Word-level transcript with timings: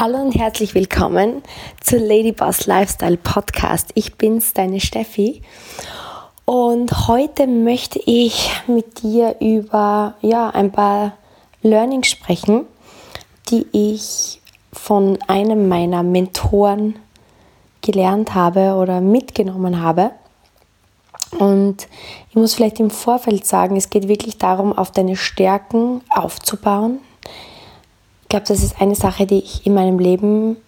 Hallo 0.00 0.18
und 0.18 0.36
herzlich 0.36 0.76
willkommen 0.76 1.42
zu 1.80 1.96
Ladyboss 1.96 2.66
Lifestyle 2.66 3.16
Podcast. 3.16 3.90
Ich 3.94 4.14
bin's, 4.14 4.52
deine 4.52 4.78
Steffi. 4.78 5.42
Und 6.44 7.08
heute 7.08 7.48
möchte 7.48 7.98
ich 8.06 8.48
mit 8.68 9.02
dir 9.02 9.34
über 9.40 10.14
ja, 10.20 10.50
ein 10.50 10.70
paar 10.70 11.14
Learnings 11.62 12.06
sprechen, 12.06 12.64
die 13.50 13.66
ich 13.72 14.40
von 14.72 15.18
einem 15.26 15.66
meiner 15.68 16.04
Mentoren 16.04 16.94
gelernt 17.80 18.36
habe 18.36 18.74
oder 18.74 19.00
mitgenommen 19.00 19.82
habe. 19.82 20.12
Und 21.40 21.88
ich 22.30 22.36
muss 22.36 22.54
vielleicht 22.54 22.78
im 22.78 22.90
Vorfeld 22.90 23.44
sagen, 23.46 23.76
es 23.76 23.90
geht 23.90 24.06
wirklich 24.06 24.38
darum, 24.38 24.72
auf 24.72 24.92
deine 24.92 25.16
Stärken 25.16 26.02
aufzubauen, 26.08 27.00
ich 28.28 28.30
glaube, 28.30 28.44
das 28.46 28.62
ist 28.62 28.78
eine 28.78 28.94
Sache, 28.94 29.24
die 29.24 29.38
ich 29.38 29.64
in 29.64 29.72
meinem 29.72 29.98
Leben 29.98 30.58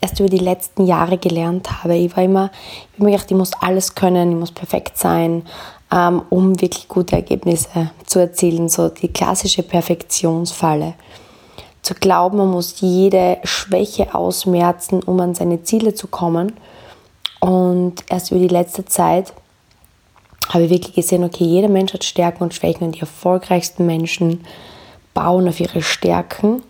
erst 0.00 0.20
über 0.20 0.28
die 0.28 0.38
letzten 0.38 0.86
Jahre 0.86 1.18
gelernt 1.18 1.82
habe. 1.82 1.96
Ich 1.96 2.16
war 2.16 2.22
immer, 2.22 2.52
ich 2.92 2.94
habe 2.94 3.06
mir 3.06 3.10
gedacht, 3.10 3.28
ich 3.28 3.36
muss 3.36 3.50
alles 3.60 3.96
können, 3.96 4.30
ich 4.30 4.38
muss 4.38 4.52
perfekt 4.52 4.96
sein, 4.96 5.42
ähm, 5.90 6.22
um 6.30 6.60
wirklich 6.60 6.86
gute 6.86 7.16
Ergebnisse 7.16 7.90
zu 8.06 8.20
erzielen. 8.20 8.68
So 8.68 8.88
die 8.88 9.08
klassische 9.08 9.64
Perfektionsfalle. 9.64 10.94
Zu 11.82 11.94
glauben, 11.94 12.36
man 12.38 12.52
muss 12.52 12.80
jede 12.80 13.38
Schwäche 13.42 14.14
ausmerzen, 14.14 15.02
um 15.02 15.18
an 15.18 15.34
seine 15.34 15.64
Ziele 15.64 15.94
zu 15.94 16.06
kommen. 16.06 16.52
Und 17.40 18.04
erst 18.08 18.30
über 18.30 18.38
die 18.38 18.46
letzte 18.46 18.84
Zeit 18.84 19.32
habe 20.50 20.66
ich 20.66 20.70
wirklich 20.70 20.94
gesehen, 20.94 21.24
okay, 21.24 21.42
jeder 21.42 21.68
Mensch 21.68 21.92
hat 21.92 22.04
Stärken 22.04 22.44
und 22.44 22.54
Schwächen 22.54 22.84
und 22.84 22.94
die 22.94 23.00
erfolgreichsten 23.00 23.86
Menschen 23.86 24.44
bauen 25.14 25.48
auf 25.48 25.60
ihre 25.60 25.82
Stärken, 25.82 26.62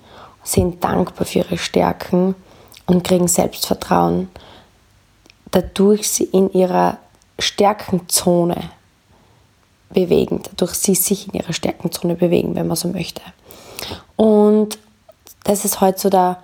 sind 0.42 0.84
dankbar 0.84 1.26
für 1.26 1.40
ihre 1.40 1.58
Stärken 1.58 2.34
und 2.86 3.02
kriegen 3.02 3.28
Selbstvertrauen, 3.28 4.28
dadurch 5.50 6.08
sie 6.08 6.24
in 6.24 6.52
ihrer 6.52 6.98
Stärkenzone 7.38 8.70
bewegen, 9.90 10.42
dadurch 10.44 10.74
sie 10.74 10.94
sich 10.94 11.28
in 11.28 11.40
ihrer 11.40 11.52
Stärkenzone 11.52 12.14
bewegen, 12.14 12.54
wenn 12.54 12.66
man 12.66 12.76
so 12.76 12.88
möchte. 12.88 13.22
Und 14.16 14.78
das 15.44 15.64
ist 15.64 15.80
heute 15.80 15.98
so 15.98 16.10
der, 16.10 16.38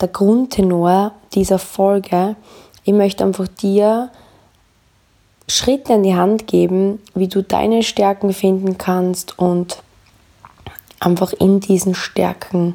der 0.00 0.08
Grundtenor 0.08 1.12
dieser 1.32 1.58
Folge. 1.58 2.36
Ich 2.84 2.92
möchte 2.92 3.24
einfach 3.24 3.48
dir 3.48 4.10
Schritte 5.48 5.94
in 5.94 6.02
die 6.02 6.16
Hand 6.16 6.46
geben, 6.46 7.00
wie 7.14 7.28
du 7.28 7.42
deine 7.42 7.82
Stärken 7.82 8.32
finden 8.32 8.78
kannst 8.78 9.38
und 9.38 9.78
einfach 11.06 11.32
in 11.32 11.60
diesen 11.60 11.94
Stärken 11.94 12.74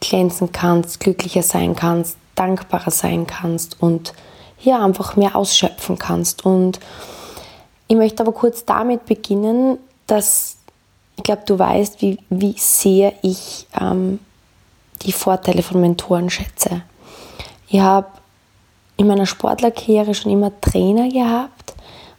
glänzen 0.00 0.50
kannst, 0.50 0.98
glücklicher 0.98 1.42
sein 1.42 1.76
kannst, 1.76 2.16
dankbarer 2.34 2.90
sein 2.90 3.26
kannst 3.26 3.80
und 3.82 4.14
hier 4.56 4.82
einfach 4.82 5.16
mehr 5.16 5.36
ausschöpfen 5.36 5.98
kannst. 5.98 6.44
Und 6.44 6.80
ich 7.86 7.96
möchte 7.96 8.22
aber 8.22 8.32
kurz 8.32 8.64
damit 8.64 9.04
beginnen, 9.04 9.78
dass 10.06 10.56
ich 11.16 11.22
glaube, 11.22 11.42
du 11.46 11.58
weißt, 11.58 12.00
wie, 12.02 12.18
wie 12.30 12.54
sehr 12.58 13.12
ich 13.22 13.66
ähm, 13.78 14.20
die 15.02 15.12
Vorteile 15.12 15.62
von 15.62 15.80
Mentoren 15.80 16.30
schätze. 16.30 16.82
Ich 17.68 17.80
habe 17.80 18.08
in 18.96 19.06
meiner 19.06 19.26
Sportlerkarriere 19.26 20.14
schon 20.14 20.32
immer 20.32 20.58
Trainer 20.60 21.08
gehabt, 21.08 21.74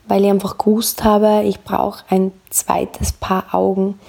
weil 0.08 0.24
ich 0.24 0.30
einfach 0.30 0.58
gewusst 0.58 1.04
habe, 1.04 1.44
ich 1.46 1.62
brauche 1.62 2.04
ein 2.10 2.32
zweites 2.50 3.12
Paar 3.12 3.54
Augen, 3.54 4.00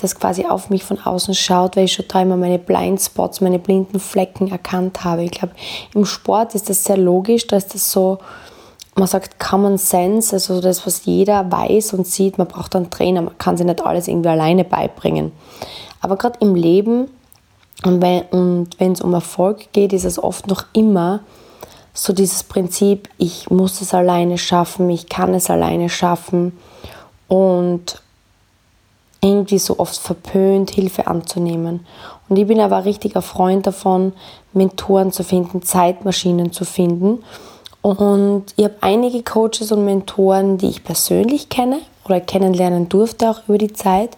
das 0.00 0.14
quasi 0.14 0.46
auf 0.46 0.70
mich 0.70 0.84
von 0.84 1.00
außen 1.00 1.34
schaut, 1.34 1.76
weil 1.76 1.84
ich 1.84 1.92
schon 1.92 2.06
da 2.08 2.22
immer 2.22 2.36
meine 2.36 2.58
Blindspots, 2.58 3.40
meine 3.40 3.58
blinden 3.58 4.00
Flecken 4.00 4.50
erkannt 4.50 5.04
habe. 5.04 5.24
Ich 5.24 5.32
glaube, 5.32 5.54
im 5.94 6.04
Sport 6.04 6.54
ist 6.54 6.70
das 6.70 6.84
sehr 6.84 6.96
logisch, 6.96 7.46
da 7.46 7.56
ist 7.56 7.74
das 7.74 7.90
so, 7.90 8.18
man 8.94 9.08
sagt 9.08 9.38
Common 9.38 9.76
Sense, 9.76 10.34
also 10.34 10.60
das, 10.60 10.86
was 10.86 11.04
jeder 11.04 11.50
weiß 11.50 11.92
und 11.94 12.06
sieht, 12.06 12.38
man 12.38 12.46
braucht 12.46 12.76
einen 12.76 12.90
Trainer, 12.90 13.22
man 13.22 13.38
kann 13.38 13.56
sich 13.56 13.66
nicht 13.66 13.84
alles 13.84 14.08
irgendwie 14.08 14.28
alleine 14.28 14.64
beibringen. 14.64 15.32
Aber 16.00 16.16
gerade 16.16 16.38
im 16.40 16.54
Leben 16.54 17.08
und 17.84 18.02
wenn 18.02 18.92
es 18.92 19.00
um 19.00 19.14
Erfolg 19.14 19.72
geht, 19.72 19.92
ist 19.92 20.04
es 20.04 20.22
oft 20.22 20.48
noch 20.48 20.64
immer 20.72 21.20
so 21.92 22.12
dieses 22.12 22.44
Prinzip, 22.44 23.08
ich 23.18 23.50
muss 23.50 23.80
es 23.80 23.94
alleine 23.94 24.38
schaffen, 24.38 24.90
ich 24.90 25.08
kann 25.08 25.34
es 25.34 25.50
alleine 25.50 25.88
schaffen 25.88 26.56
und 27.26 28.00
irgendwie 29.20 29.58
so 29.58 29.78
oft 29.78 29.98
verpönt, 29.98 30.70
Hilfe 30.70 31.06
anzunehmen. 31.06 31.86
Und 32.28 32.36
ich 32.36 32.46
bin 32.46 32.60
aber 32.60 32.76
ein 32.76 32.82
richtiger 32.82 33.22
Freund 33.22 33.66
davon, 33.66 34.12
Mentoren 34.52 35.12
zu 35.12 35.24
finden, 35.24 35.62
Zeitmaschinen 35.62 36.52
zu 36.52 36.64
finden. 36.64 37.24
Und 37.82 38.46
ich 38.56 38.64
habe 38.64 38.76
einige 38.80 39.22
Coaches 39.22 39.72
und 39.72 39.84
Mentoren, 39.84 40.58
die 40.58 40.68
ich 40.68 40.84
persönlich 40.84 41.48
kenne 41.48 41.80
oder 42.04 42.20
kennenlernen 42.20 42.88
durfte 42.88 43.30
auch 43.30 43.40
über 43.48 43.58
die 43.58 43.72
Zeit. 43.72 44.16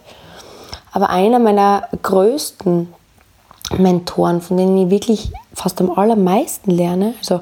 Aber 0.91 1.09
einer 1.09 1.39
meiner 1.39 1.87
größten 2.01 2.93
Mentoren, 3.77 4.41
von 4.41 4.57
denen 4.57 4.77
ich 4.77 4.89
wirklich 4.89 5.31
fast 5.53 5.79
am 5.79 5.91
allermeisten 5.91 6.71
lerne, 6.71 7.13
also 7.19 7.41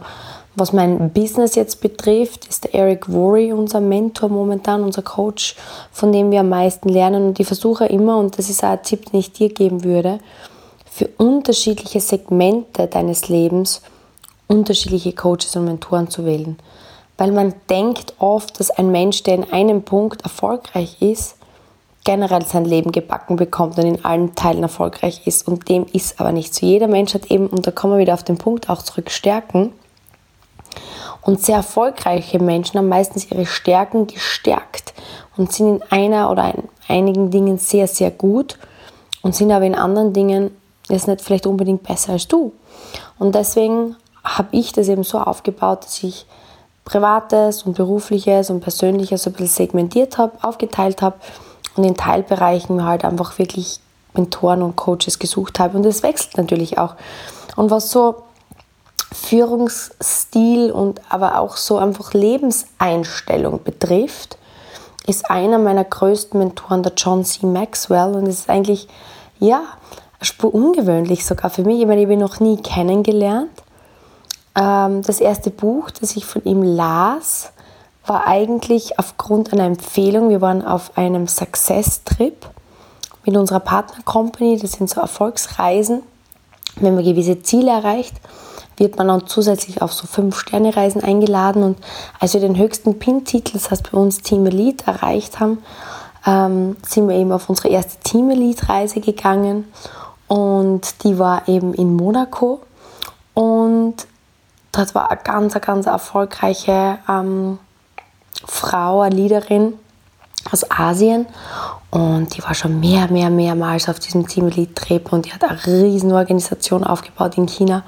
was 0.60 0.74
mein 0.74 1.12
Business 1.12 1.56
jetzt 1.56 1.82
betrifft, 1.82 2.46
ist 2.48 2.66
der 2.66 2.76
Eric 2.76 3.12
Worry 3.12 3.52
unser 3.54 3.80
Mentor 3.80 4.30
momentan, 4.30 4.84
unser 4.84 5.02
Coach, 5.02 5.56
von 5.92 6.12
dem 6.12 6.32
wir 6.32 6.42
am 6.42 6.50
meisten 6.50 6.90
lernen. 6.90 7.28
Und 7.28 7.40
ich 7.40 7.48
versuche 7.48 7.86
immer, 7.86 8.18
und 8.18 8.38
das 8.38 8.50
ist 8.50 8.64
auch 8.64 8.70
ein 8.70 8.84
Tipp, 8.84 9.12
den 9.12 9.20
ich 9.20 9.32
dir 9.32 9.50
geben 9.50 9.84
würde, 9.84 10.20
für 10.90 11.08
unterschiedliche 11.18 12.02
Segmente 12.02 12.88
deines 12.88 13.30
Lebens 13.30 13.82
unterschiedliche 14.48 15.14
Coaches 15.14 15.56
und 15.56 15.66
Mentoren 15.66 16.10
zu 16.10 16.26
wählen. 16.26 16.58
Weil 17.18 17.32
man 17.32 17.54
denkt 17.70 18.14
oft, 18.18 18.60
dass 18.60 18.72
ein 18.72 18.92
Mensch, 18.92 19.24
der 19.24 19.36
in 19.36 19.52
einem 19.52 19.84
Punkt 19.84 20.24
erfolgreich 20.24 21.02
ist, 21.02 21.36
generell 22.04 22.46
sein 22.46 22.66
Leben 22.66 22.92
gebacken 22.92 23.36
bekommt 23.36 23.78
und 23.78 23.86
in 23.86 24.04
allen 24.04 24.34
Teilen 24.36 24.64
erfolgreich 24.64 25.28
ist. 25.28 25.48
Und 25.48 25.70
dem 25.70 25.86
ist 25.94 26.20
aber 26.20 26.32
nicht 26.32 26.56
so. 26.56 26.66
Jeder 26.66 26.88
Mensch 26.88 27.14
hat 27.14 27.30
eben, 27.30 27.48
und 27.48 27.68
da 27.68 27.72
kommen 27.72 27.94
wir 27.94 28.00
wieder 28.00 28.14
auf 28.14 28.24
den 28.24 28.38
Punkt 28.38 28.70
auch 28.70 28.82
zurück, 28.82 29.12
Stärken. 29.12 29.74
Und 31.22 31.42
sehr 31.46 31.58
erfolgreiche 31.58 32.40
Menschen 32.40 32.78
haben 32.78 32.90
meistens 32.90 33.30
ihre 33.30 33.46
Stärken 33.46 34.08
gestärkt 34.08 34.94
und 35.38 35.52
sind 35.52 35.82
in 35.82 35.84
einer 35.90 36.32
oder 36.32 36.54
in 36.54 36.64
einigen 36.88 37.30
Dingen 37.30 37.58
sehr, 37.58 37.88
sehr 37.88 38.12
gut 38.12 38.58
und 39.22 39.36
sind 39.36 39.52
aber 39.52 39.66
in 39.66 39.76
anderen 39.76 40.14
Dingen 40.14 40.52
jetzt 40.90 41.08
nicht 41.08 41.22
vielleicht 41.22 41.46
unbedingt 41.46 41.84
besser 41.84 42.14
als 42.14 42.28
du. 42.28 42.54
Und 43.18 43.36
deswegen 43.36 43.96
habe 44.24 44.50
ich 44.52 44.72
das 44.72 44.88
eben 44.88 45.04
so 45.04 45.20
aufgebaut, 45.20 45.86
dass 45.86 46.04
ich 46.04 46.26
Privates 46.86 47.64
und 47.64 47.76
Berufliches 47.76 48.50
und 48.50 48.62
Persönliches 48.62 49.24
so 49.24 49.30
ein 49.30 49.34
bisschen 49.34 49.66
segmentiert 49.66 50.18
habe, 50.18 50.34
aufgeteilt 50.42 51.02
habe 51.02 51.18
und 51.76 51.84
in 51.84 51.96
Teilbereichen 51.96 52.84
halt 52.84 53.06
einfach 53.06 53.38
wirklich 53.38 53.80
Mentoren 54.14 54.64
und 54.64 54.76
Coaches 54.76 55.20
gesucht 55.20 55.60
habe. 55.60 55.78
Und 55.78 55.84
das 55.84 56.02
wechselt 56.02 56.38
natürlich 56.38 56.78
auch. 56.78 56.96
Und 57.56 57.70
was 57.70 57.92
so 57.92 58.24
Führungsstil 59.12 60.72
und 60.72 61.02
aber 61.10 61.40
auch 61.40 61.58
so 61.58 61.78
einfach 61.78 62.14
Lebenseinstellung 62.14 63.64
betrifft, 63.64 64.38
ist 65.08 65.32
einer 65.32 65.58
meiner 65.58 65.84
größten 65.84 66.40
Mentoren 66.40 66.84
der 66.84 66.94
John 66.96 67.26
C. 67.26 67.46
Maxwell 67.46 68.14
und 68.14 68.28
es 68.28 68.42
ist 68.42 68.50
eigentlich, 68.50 68.88
ja, 69.40 69.64
spur 70.22 70.54
ungewöhnlich 70.54 71.26
sogar 71.26 71.50
für 71.50 71.64
mich. 71.64 71.80
Ich 71.80 71.88
meine, 71.88 72.02
ich 72.02 72.06
habe 72.06 72.14
ihn 72.14 72.20
noch 72.20 72.40
nie 72.40 72.58
kennengelernt. 72.58 73.64
Ähm, 74.56 75.02
das 75.02 75.20
erste 75.20 75.50
Buch, 75.50 75.90
das 75.90 76.16
ich 76.16 76.26
von 76.26 76.44
ihm 76.44 76.62
las, 76.62 77.52
war 78.06 78.28
eigentlich 78.28 79.00
aufgrund 79.00 79.54
einer 79.54 79.66
Empfehlung. 79.66 80.30
Wir 80.30 80.42
waren 80.42 80.64
auf 80.64 80.98
einem 80.98 81.28
Success-Trip 81.28 82.48
mit 83.26 83.38
unserer 83.38 83.60
Partner-Company. 83.60 84.60
Das 84.60 84.74
sind 84.74 84.90
so 84.90 85.02
Erfolgsreisen, 85.02 86.04
wenn 86.76 86.94
man 86.94 87.04
gewisse 87.04 87.42
Ziele 87.42 87.72
erreicht 87.72 88.16
wird 88.80 88.98
man 88.98 89.08
dann 89.08 89.28
zusätzlich 89.28 89.82
auf 89.82 89.94
so 89.94 90.08
Fünf-Sterne-Reisen 90.08 91.04
eingeladen. 91.04 91.64
Und 91.64 91.78
als 92.20 92.34
wir 92.34 92.42
den 92.42 92.58
höchsten 92.58 93.00
PIN-Titel, 93.00 93.54
das 93.54 93.72
heißt 93.72 93.92
bei 93.92 93.98
uns 93.98 94.22
Team 94.22 94.46
Elite, 94.46 94.88
erreicht 94.88 95.40
haben, 95.40 95.60
ähm, 96.26 96.78
sind 96.88 97.08
wir 97.08 97.16
eben 97.16 97.32
auf 97.32 97.50
unsere 97.50 97.70
erste 97.70 98.00
Team 98.02 98.30
Elite-Reise 98.30 99.00
gegangen. 99.00 99.66
Und 100.28 101.04
die 101.04 101.18
war 101.18 101.48
eben 101.48 101.74
in 101.74 101.96
Monaco. 101.96 102.62
Und 103.34 103.96
das 104.72 104.96
war 104.96 105.10
eine 105.12 105.20
ganz, 105.24 105.60
ganz 105.62 105.86
erfolgreiche 105.86 107.00
ähm, 107.08 107.60
Frau, 108.46 109.02
eine 109.02 109.16
Leaderin 109.16 109.74
aus 110.52 110.70
Asien. 110.70 111.26
Und 111.92 112.36
die 112.36 112.44
war 112.44 112.54
schon 112.54 112.80
mehr, 112.80 113.10
mehr, 113.12 113.30
mehrmals 113.30 113.90
auf 113.90 114.00
diesem 114.00 114.28
Team 114.28 114.48
Elite 114.48 114.76
Trip 114.76 115.12
und 115.12 115.26
die 115.26 115.34
hat 115.34 115.44
eine 115.44 115.66
riesen 115.66 116.12
Organisation 116.12 116.84
aufgebaut 116.84 117.38
in 117.38 117.48
China 117.48 117.84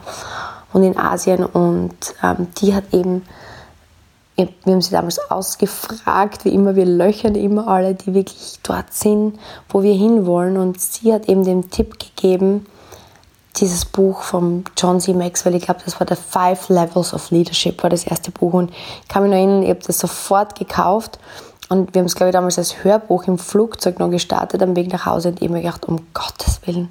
und 0.74 0.84
in 0.84 0.98
Asien. 0.98 1.46
Und 1.46 1.96
ähm, 2.24 2.48
die 2.62 2.74
hat 2.74 2.86
eben, 2.94 3.24
wir 4.36 4.48
haben 4.66 4.82
sie 4.82 4.92
damals 4.92 5.20
ausgefragt, 5.30 6.46
wie 6.46 6.54
immer, 6.54 6.76
wir 6.76 6.86
löchern 6.86 7.36
immer 7.36 7.68
alle, 7.68 7.96
die 7.96 8.14
wirklich 8.14 8.60
dort 8.64 8.94
sind, 8.94 9.38
wo 9.70 9.84
wir 9.84 9.94
hinwollen. 9.94 10.58
Und 10.58 10.80
sie 10.80 11.14
hat 11.14 11.30
eben 11.30 11.44
den 11.44 11.70
Tipp 11.70 12.00
gegeben, 12.00 12.66
dieses 13.58 13.86
Buch 13.86 14.22
von 14.22 14.64
John 14.78 15.00
C. 15.00 15.14
Maxwell, 15.14 15.56
ich 15.56 15.66
glaube, 15.66 15.82
das 15.84 16.00
war 16.00 16.08
der 16.08 16.18
Five 16.18 16.70
Levels 16.70 17.14
of 17.14 17.32
Leadership, 17.32 17.84
war 17.84 17.90
das 17.90 18.06
erste 18.06 18.32
Buch. 18.32 18.54
Und 18.54 18.72
ich 18.72 19.08
kann 19.08 19.24
mich 19.24 19.32
noch 19.32 19.38
erinnern, 19.38 19.64
ich 19.64 19.70
habe 19.70 19.82
das 19.86 20.00
sofort 20.00 20.58
gekauft. 20.58 21.20
Und 21.70 21.94
wir 21.94 22.00
haben 22.00 22.06
es, 22.06 22.16
glaube 22.16 22.30
ich, 22.30 22.34
damals 22.34 22.58
als 22.58 22.84
Hörbuch 22.84 23.28
im 23.28 23.38
Flugzeug 23.38 24.00
noch 24.00 24.10
gestartet, 24.10 24.62
am 24.62 24.76
Weg 24.76 24.92
nach 24.92 25.06
Hause. 25.06 25.30
Und 25.30 25.42
ich 25.42 25.48
habe 25.48 25.54
mir 25.54 25.62
gedacht, 25.62 25.86
um 25.86 26.00
Gottes 26.14 26.60
Willen, 26.66 26.90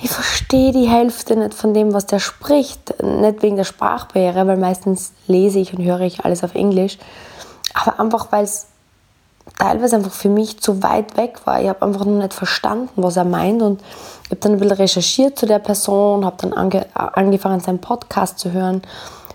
ich 0.00 0.10
verstehe 0.10 0.72
die 0.72 0.88
Hälfte 0.88 1.36
nicht 1.36 1.54
von 1.54 1.74
dem, 1.74 1.92
was 1.92 2.06
der 2.06 2.20
spricht. 2.20 3.02
Nicht 3.02 3.42
wegen 3.42 3.56
der 3.56 3.64
Sprachbarriere, 3.64 4.46
weil 4.46 4.56
meistens 4.56 5.12
lese 5.26 5.58
ich 5.58 5.76
und 5.76 5.84
höre 5.84 6.00
ich 6.00 6.24
alles 6.24 6.44
auf 6.44 6.54
Englisch. 6.54 6.98
Aber 7.74 7.98
einfach, 7.98 8.30
weil 8.30 8.44
es 8.44 8.68
teilweise 9.58 9.96
einfach 9.96 10.12
für 10.12 10.28
mich 10.28 10.60
zu 10.60 10.82
weit 10.82 11.16
weg 11.16 11.40
war. 11.44 11.60
Ich 11.60 11.68
habe 11.68 11.82
einfach 11.82 12.04
noch 12.04 12.22
nicht 12.22 12.34
verstanden, 12.34 12.90
was 12.96 13.16
er 13.16 13.24
meint. 13.24 13.60
Und 13.60 13.80
ich 14.24 14.30
habe 14.30 14.40
dann 14.40 14.52
ein 14.52 14.60
bisschen 14.60 14.76
recherchiert 14.76 15.38
zu 15.38 15.46
der 15.46 15.58
Person, 15.58 16.24
habe 16.24 16.36
dann 16.40 16.52
ange 16.52 16.86
angefangen, 16.94 17.60
seinen 17.60 17.80
Podcast 17.80 18.38
zu 18.38 18.52
hören, 18.52 18.82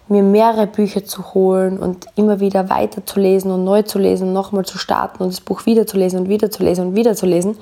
mir 0.08 0.24
mehrere 0.24 0.68
Bücher 0.68 1.06
zu 1.06 1.34
holen 1.34 1.78
und 1.78 2.06
immer 2.16 2.40
wieder 2.40 2.70
weiterzulesen 2.70 3.52
und 3.52 3.64
neu 3.64 3.82
zu 3.82 4.00
lesen 4.00 4.30
und 4.30 4.34
nochmal 4.34 4.66
zu 4.66 4.78
starten 4.78 5.24
und 5.24 5.34
das 5.34 5.42
Buch 5.42 5.66
wieder 5.66 5.88
zu 5.88 5.98
lesen 5.98 6.20
und 6.22 6.30
wieder 6.30 6.52
zu 6.52 6.64
lesen 6.64 6.88
und 6.88 6.96
wieder 6.96 7.16
zu 7.16 7.26
lesen. 7.26 7.58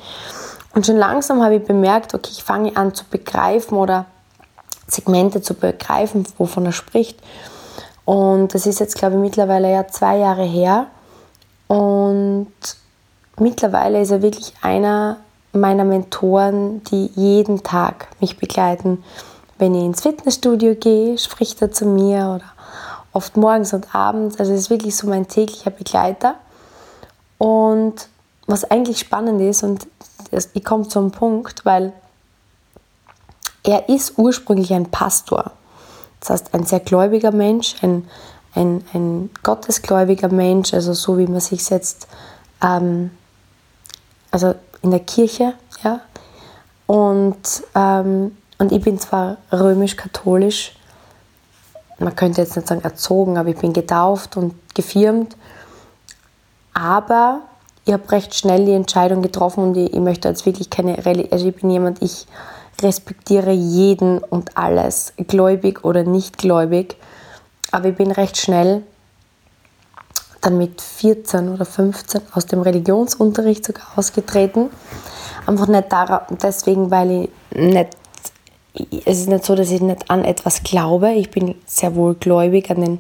Und 0.74 0.86
schon 0.86 0.98
langsam 0.98 1.44
habe 1.44 1.56
ich 1.56 1.64
bemerkt, 1.64 2.14
okay, 2.14 2.30
ich 2.32 2.44
fange 2.44 2.76
an 2.78 2.94
zu 2.94 3.06
begreifen 3.06 3.78
oder 3.78 4.06
Segmente 4.88 5.42
zu 5.42 5.54
begreifen, 5.54 6.26
wovon 6.38 6.66
er 6.66 6.72
spricht. 6.72 7.20
Und 8.06 8.54
das 8.54 8.66
ist 8.66 8.80
jetzt, 8.80 8.96
glaube 8.96 9.16
ich, 9.16 9.22
mittlerweile 9.22 9.72
ja 9.72 9.88
zwei 9.88 10.18
Jahre 10.18 10.44
her. 10.44 10.88
Und 11.68 12.52
mittlerweile 13.38 14.02
ist 14.02 14.12
er 14.12 14.22
wirklich 14.22 14.54
einer 14.62 15.18
meiner 15.54 15.84
Mentoren, 15.84 16.84
die 16.86 17.12
jeden 17.16 17.64
Tag 17.64 18.08
mich 18.20 18.38
begleiten. 18.38 19.04
Wenn 19.58 19.76
ich 19.76 19.84
ins 19.84 20.02
Fitnessstudio 20.02 20.76
gehe, 20.76 21.18
spricht 21.18 21.62
er 21.62 21.72
zu 21.72 21.86
mir 21.86 22.34
oder 22.36 22.52
oft 23.14 23.38
morgens 23.38 23.74
und 23.74 23.94
abends. 23.94 24.40
Also 24.40 24.54
es 24.54 24.62
ist 24.62 24.70
wirklich 24.70 24.96
so 24.96 25.08
mein 25.08 25.28
täglicher 25.28 25.72
Begleiter. 25.72 26.36
Und 27.38 28.08
was 28.52 28.70
eigentlich 28.70 29.00
spannend 29.00 29.42
ist, 29.42 29.64
und 29.64 29.88
ich 30.54 30.64
komme 30.64 30.88
zum 30.88 31.12
Punkt, 31.12 31.66
weil 31.66 31.94
er 33.64 33.90
ist 33.90 34.18
ursprünglich 34.18 34.74
ein 34.74 34.92
Pastor. 34.92 35.52
Das 36.20 36.30
heißt, 36.30 36.54
ein 36.54 36.66
sehr 36.66 36.82
gläubiger 36.82 37.32
Mensch, 37.32 37.76
ein, 37.82 38.08
ein, 38.54 38.84
ein 38.94 39.30
gottesgläubiger 39.44 40.30
Mensch, 40.30 40.74
also 40.74 40.94
so 40.94 41.18
wie 41.18 41.28
man 41.28 41.40
sich 41.40 41.68
jetzt, 41.70 42.08
ähm, 42.62 43.12
also 44.30 44.54
in 44.82 44.92
der 44.92 45.00
Kirche, 45.00 45.54
ja. 45.84 46.02
Und, 46.88 47.64
ähm, 47.74 48.38
und 48.58 48.72
ich 48.72 48.82
bin 48.82 49.00
zwar 49.00 49.38
römisch-katholisch, 49.52 50.76
man 52.00 52.16
könnte 52.16 52.42
jetzt 52.42 52.56
nicht 52.56 52.68
sagen 52.68 52.82
erzogen, 52.82 53.38
aber 53.38 53.50
ich 53.50 53.58
bin 53.58 53.74
getauft 53.74 54.36
und 54.36 54.56
gefirmt, 54.74 55.38
aber 56.74 57.42
ich 57.86 57.94
habe 57.94 58.12
recht 58.12 58.36
schnell 58.36 58.66
die 58.66 58.74
Entscheidung 58.74 59.22
getroffen 59.22 59.64
und 59.64 59.78
ich, 59.78 59.94
ich 59.94 60.00
möchte 60.00 60.28
jetzt 60.28 60.46
wirklich 60.46 60.70
keine 60.70 61.06
Religion, 61.06 61.32
also 61.32 61.48
ich 61.48 61.56
bin 61.56 61.70
jemand, 61.70 62.02
ich 62.02 62.28
respektiere 62.82 63.52
jeden 63.52 64.20
und 64.20 64.58
alles, 64.58 65.14
gläubig 65.18 65.84
oder 65.84 66.04
nicht 66.04 66.38
gläubig, 66.38 66.96
aber 67.72 67.90
ich 67.90 67.96
bin 67.96 68.12
recht 68.12 68.38
schnell 68.38 68.84
dann 70.42 70.58
mit 70.58 70.82
14 70.82 71.50
oder 71.50 71.66
15 71.66 72.22
aus 72.34 72.48
dem 72.48 72.62
Religionsunterricht 72.62 73.64
sogar 73.64 73.86
ausgetreten. 73.96 74.70
Einfach 75.46 75.68
nicht 75.68 75.88
deswegen, 76.44 76.90
weil 76.90 77.12
ich 77.12 77.30
nicht, 77.56 77.90
es 79.06 79.20
ist 79.20 79.30
nicht 79.30 79.46
so, 79.46 79.56
dass 79.56 79.70
ich 79.70 79.82
nicht 79.82 80.10
an 80.10 80.26
etwas 80.26 80.64
glaube. 80.64 81.12
Ich 81.12 81.30
bin 81.30 81.56
sehr 81.68 81.96
wohl 81.96 82.16
gläubig 82.16 82.72
an 82.72 82.82
den, 82.82 83.00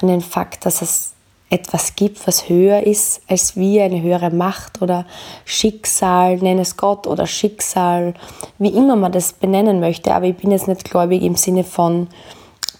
an 0.00 0.08
den 0.08 0.22
Fakt, 0.22 0.64
dass 0.64 0.80
es 0.80 1.12
etwas 1.50 1.96
gibt, 1.96 2.26
was 2.26 2.48
höher 2.48 2.82
ist 2.82 3.22
als 3.26 3.56
wir, 3.56 3.84
eine 3.84 4.02
höhere 4.02 4.30
Macht 4.30 4.82
oder 4.82 5.06
Schicksal, 5.44 6.36
nenn 6.36 6.58
es 6.58 6.76
Gott 6.76 7.06
oder 7.06 7.26
Schicksal, 7.26 8.14
wie 8.58 8.68
immer 8.68 8.96
man 8.96 9.12
das 9.12 9.32
benennen 9.32 9.80
möchte. 9.80 10.14
Aber 10.14 10.26
ich 10.26 10.36
bin 10.36 10.50
jetzt 10.50 10.68
nicht 10.68 10.84
gläubig 10.84 11.22
im 11.22 11.36
Sinne 11.36 11.64
von 11.64 12.08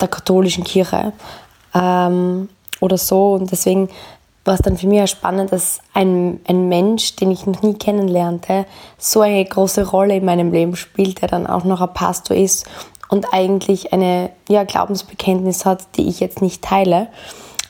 der 0.00 0.08
katholischen 0.08 0.64
Kirche 0.64 1.12
ähm, 1.74 2.48
oder 2.80 2.98
so. 2.98 3.32
Und 3.32 3.50
deswegen 3.50 3.88
war 4.44 4.54
es 4.54 4.60
dann 4.60 4.76
für 4.76 4.86
mich 4.86 5.02
auch 5.02 5.08
spannend, 5.08 5.52
dass 5.52 5.80
ein, 5.94 6.40
ein 6.46 6.68
Mensch, 6.68 7.16
den 7.16 7.30
ich 7.30 7.46
noch 7.46 7.62
nie 7.62 7.74
kennenlernte, 7.74 8.66
so 8.98 9.20
eine 9.20 9.44
große 9.44 9.88
Rolle 9.88 10.16
in 10.16 10.24
meinem 10.24 10.52
Leben 10.52 10.76
spielt, 10.76 11.22
der 11.22 11.28
dann 11.28 11.46
auch 11.46 11.64
noch 11.64 11.80
ein 11.80 11.92
Pastor 11.94 12.36
ist 12.36 12.66
und 13.08 13.32
eigentlich 13.32 13.92
eine 13.92 14.30
ja, 14.48 14.64
Glaubensbekenntnis 14.64 15.64
hat, 15.64 15.96
die 15.96 16.08
ich 16.08 16.20
jetzt 16.20 16.42
nicht 16.42 16.62
teile. 16.62 17.08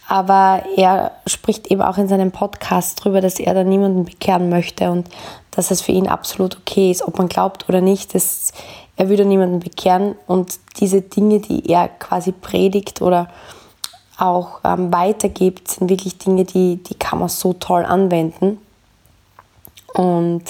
Aber 0.09 0.63
er 0.77 1.13
spricht 1.27 1.67
eben 1.67 1.83
auch 1.83 1.99
in 1.99 2.09
seinem 2.09 2.33
Podcast 2.33 3.01
darüber, 3.01 3.21
dass 3.21 3.39
er 3.39 3.53
da 3.53 3.63
niemanden 3.63 4.07
bekehren 4.07 4.49
möchte 4.49 4.91
und 4.91 5.09
dass 5.51 5.71
es 5.71 5.83
für 5.83 5.93
ihn 5.93 6.09
absolut 6.09 6.57
okay 6.57 6.91
ist, 6.91 7.07
ob 7.07 7.19
man 7.19 7.29
glaubt 7.29 7.69
oder 7.69 7.83
nicht. 7.83 8.15
Das, 8.15 8.53
er 8.97 9.11
würde 9.11 9.27
niemanden 9.27 9.61
bekehren 9.61 10.15
und 10.27 10.59
diese 10.81 11.03
Dinge, 11.03 11.41
die 11.41 11.69
er 11.71 11.89
quasi 11.89 12.33
predigt 12.33 13.03
oder 13.03 13.29
auch 14.17 14.61
ähm, 14.65 14.93
weitergibt, 14.93 15.69
sind 15.69 15.91
wirklich 15.91 16.17
Dinge, 16.17 16.45
die, 16.45 16.83
die 16.83 16.95
kann 16.95 17.19
man 17.19 17.29
so 17.29 17.53
toll 17.53 17.85
anwenden. 17.85 18.59
Und 19.93 20.43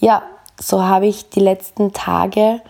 ja, 0.00 0.22
so 0.60 0.82
habe 0.82 1.06
ich 1.06 1.30
die 1.30 1.40
letzten 1.40 1.92
Tage 1.92 2.60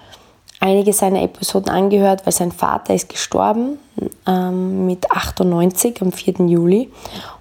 einige 0.60 0.92
seiner 0.92 1.22
Episoden 1.22 1.70
angehört, 1.70 2.26
weil 2.26 2.32
sein 2.32 2.52
Vater 2.52 2.94
ist 2.94 3.08
gestorben 3.08 3.78
ähm, 4.26 4.86
mit 4.86 5.10
98 5.10 6.00
am 6.02 6.12
4. 6.12 6.46
Juli 6.46 6.90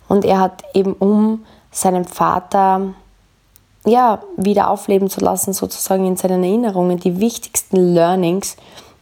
und 0.07 0.25
er 0.25 0.39
hat 0.39 0.63
eben 0.73 0.93
um 0.93 1.45
seinen 1.71 2.05
Vater 2.05 2.93
ja, 3.85 4.19
wieder 4.37 4.69
aufleben 4.69 5.09
zu 5.09 5.21
lassen, 5.21 5.53
sozusagen 5.53 6.05
in 6.05 6.17
seinen 6.17 6.43
Erinnerungen, 6.43 6.99
die 6.99 7.19
wichtigsten 7.19 7.93
Learnings, 7.93 8.57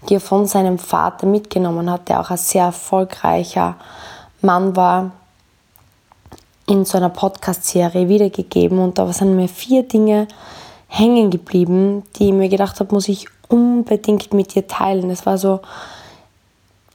die 0.08 0.16
er 0.16 0.22
von 0.22 0.46
seinem 0.46 0.78
Vater 0.78 1.26
mitgenommen 1.26 1.90
hat, 1.90 2.10
der 2.10 2.22
auch 2.22 2.30
ein 2.30 2.38
sehr 2.38 2.66
erfolgreicher 2.66 3.76
Mann 4.42 4.76
war, 4.76 5.12
in 6.68 6.86
so 6.86 6.98
einer 6.98 7.10
Podcast-Serie 7.10 8.08
wiedergegeben. 8.08 8.80
Und 8.80 8.98
da 8.98 9.12
sind 9.12 9.36
mir 9.36 9.48
vier 9.48 9.84
Dinge 9.84 10.28
hängen 10.88 11.32
geblieben, 11.32 12.04
die 12.18 12.28
ich 12.28 12.34
mir 12.34 12.50
gedacht 12.50 12.80
habe, 12.80 12.94
muss 12.94 13.08
ich 13.08 13.28
unbedingt 13.50 14.34
mit 14.34 14.56
dir 14.56 14.68
teilen. 14.68 15.10
Es 15.10 15.26
war 15.26 15.38
so, 15.38 15.62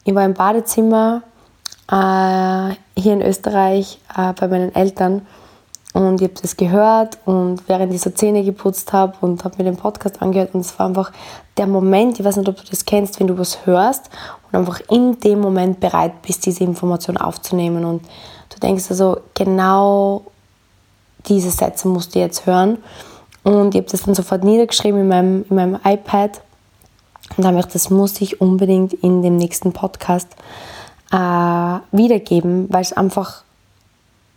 ich 0.05 0.15
war 0.15 0.25
im 0.25 0.35
Badezimmer 0.35 1.23
äh, 1.91 2.75
hier 3.01 3.13
in 3.13 3.23
Österreich 3.23 4.01
äh, 4.17 4.33
bei 4.33 4.49
meinen 4.49 4.75
Eltern 4.75 5.27
und 5.95 6.21
ich 6.23 6.29
habe 6.29 6.41
das 6.41 6.57
gehört 6.57 7.19
und 7.27 7.69
während 7.69 7.93
ich 7.93 8.01
so 8.01 8.11
Zähne 8.11 8.43
geputzt 8.43 8.93
habe 8.93 9.15
und 9.21 9.45
habe 9.45 9.57
mir 9.59 9.65
den 9.65 9.77
Podcast 9.77 10.23
angehört 10.23 10.55
und 10.55 10.61
es 10.61 10.79
war 10.79 10.87
einfach 10.87 11.13
der 11.59 11.67
Moment, 11.67 12.19
ich 12.19 12.25
weiß 12.25 12.37
nicht, 12.37 12.49
ob 12.49 12.57
du 12.57 12.63
das 12.69 12.87
kennst, 12.87 13.21
wenn 13.21 13.27
du 13.27 13.37
was 13.37 13.67
hörst 13.67 14.09
und 14.51 14.59
einfach 14.59 14.81
in 14.89 15.21
dem 15.21 15.41
Moment 15.41 15.81
bereit 15.81 16.23
bist, 16.23 16.47
diese 16.47 16.65
Information 16.65 17.19
aufzunehmen 17.19 17.85
und 17.85 18.03
du 18.49 18.59
denkst 18.59 18.87
also, 18.91 19.19
genau 19.35 20.23
diese 21.27 21.51
Sätze 21.51 21.89
musst 21.89 22.15
du 22.15 22.21
jetzt 22.21 22.47
hören 22.47 22.79
und 23.43 23.75
ich 23.75 23.81
habe 23.81 23.91
das 23.91 24.03
dann 24.03 24.15
sofort 24.15 24.45
niedergeschrieben 24.45 25.01
in 25.01 25.09
meinem, 25.09 25.45
in 25.49 25.57
meinem 25.57 25.81
iPad 25.85 26.41
und 27.37 27.45
habe 27.45 27.57
gedacht, 27.57 27.75
das 27.75 27.91
muss 27.91 28.21
ich 28.21 28.41
unbedingt 28.41 28.93
in 28.93 29.23
dem 29.23 29.37
nächsten 29.37 29.73
Podcast 29.73 30.29
äh, 31.11 31.17
wiedergeben, 31.17 32.73
weil 32.73 32.83
es 32.83 32.93
einfach 32.93 33.43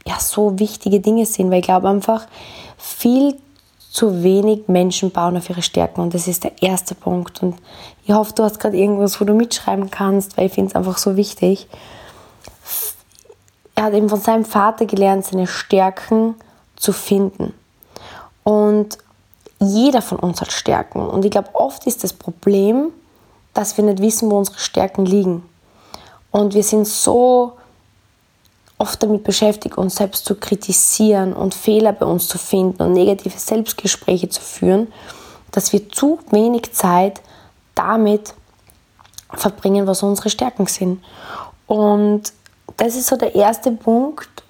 ja, 0.07 0.19
so 0.19 0.59
wichtige 0.59 0.99
Dinge 0.99 1.25
sind. 1.25 1.51
Weil 1.51 1.59
ich 1.59 1.65
glaube 1.65 1.89
einfach, 1.89 2.27
viel 2.77 3.37
zu 3.91 4.23
wenig 4.23 4.67
Menschen 4.67 5.11
bauen 5.11 5.37
auf 5.37 5.49
ihre 5.49 5.61
Stärken 5.61 6.01
und 6.01 6.13
das 6.13 6.27
ist 6.27 6.43
der 6.43 6.61
erste 6.61 6.95
Punkt. 6.95 7.41
Und 7.41 7.55
ich 8.05 8.13
hoffe, 8.13 8.33
du 8.33 8.43
hast 8.43 8.59
gerade 8.59 8.77
irgendwas, 8.77 9.19
wo 9.21 9.25
du 9.25 9.33
mitschreiben 9.33 9.89
kannst, 9.89 10.37
weil 10.37 10.47
ich 10.47 10.53
finde 10.53 10.69
es 10.69 10.75
einfach 10.75 10.97
so 10.97 11.15
wichtig. 11.15 11.67
Er 13.73 13.85
hat 13.85 13.93
eben 13.93 14.09
von 14.09 14.19
seinem 14.19 14.45
Vater 14.45 14.85
gelernt, 14.85 15.25
seine 15.25 15.47
Stärken 15.47 16.35
zu 16.75 16.91
finden. 16.91 17.53
Und 18.45 18.99
jeder 19.59 20.01
von 20.01 20.19
uns 20.19 20.39
hat 20.39 20.51
Stärken. 20.51 21.05
Und 21.05 21.25
ich 21.25 21.31
glaube, 21.31 21.49
oft 21.53 21.85
ist 21.87 22.03
das 22.03 22.13
Problem, 22.13 22.91
dass 23.53 23.75
wir 23.75 23.83
nicht 23.83 24.01
wissen, 24.01 24.29
wo 24.29 24.37
unsere 24.37 24.59
Stärken 24.59 25.05
liegen. 25.05 25.43
Und 26.31 26.53
wir 26.53 26.63
sind 26.63 26.87
so 26.87 27.53
oft 28.77 29.01
damit 29.01 29.23
beschäftigt, 29.23 29.77
uns 29.77 29.95
selbst 29.95 30.25
zu 30.25 30.35
kritisieren 30.35 31.33
und 31.33 31.55
Fehler 31.55 31.93
bei 31.93 32.05
uns 32.05 32.27
zu 32.27 32.37
finden 32.37 32.83
und 32.83 32.93
negative 32.93 33.37
Selbstgespräche 33.37 34.29
zu 34.29 34.41
führen, 34.41 34.91
dass 35.51 35.73
wir 35.73 35.89
zu 35.89 36.19
wenig 36.29 36.73
Zeit 36.73 37.21
damit 37.73 38.33
verbringen, 39.33 39.87
was 39.87 40.03
unsere 40.03 40.29
Stärken 40.29 40.67
sind. 40.67 41.01
Und 41.67 42.33
das 42.77 42.95
ist 42.95 43.07
so 43.07 43.15
der 43.15 43.33
erste 43.33 43.71
Punkt, 43.71 44.43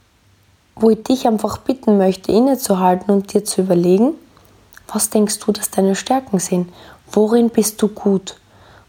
wo 0.75 0.89
ich 0.89 1.03
dich 1.03 1.27
einfach 1.27 1.59
bitten 1.59 1.97
möchte, 1.97 2.31
innezuhalten 2.31 3.13
und 3.13 3.33
dir 3.33 3.43
zu 3.45 3.61
überlegen, 3.61 4.13
was 4.87 5.09
denkst 5.09 5.39
du, 5.39 5.51
dass 5.51 5.71
deine 5.71 5.95
Stärken 5.95 6.39
sind? 6.39 6.69
worin 7.11 7.49
bist 7.49 7.81
du 7.81 7.87
gut? 7.87 8.35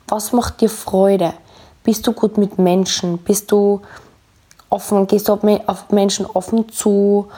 Was 0.09 0.33
macht 0.33 0.61
dir 0.61 0.71
Freude? 0.71 1.33
Bist 1.83 2.07
du 2.07 2.12
gut 2.12 2.38
mit 2.38 2.59
Menschen? 2.59 3.19
Bist 3.19 3.50
du 3.50 3.81
offen? 4.69 5.07
Gehst 5.07 5.28
du 5.28 5.33
auf 5.33 5.90
Menschen 5.90 6.26
offen 6.26 6.69
zu? 6.69 7.28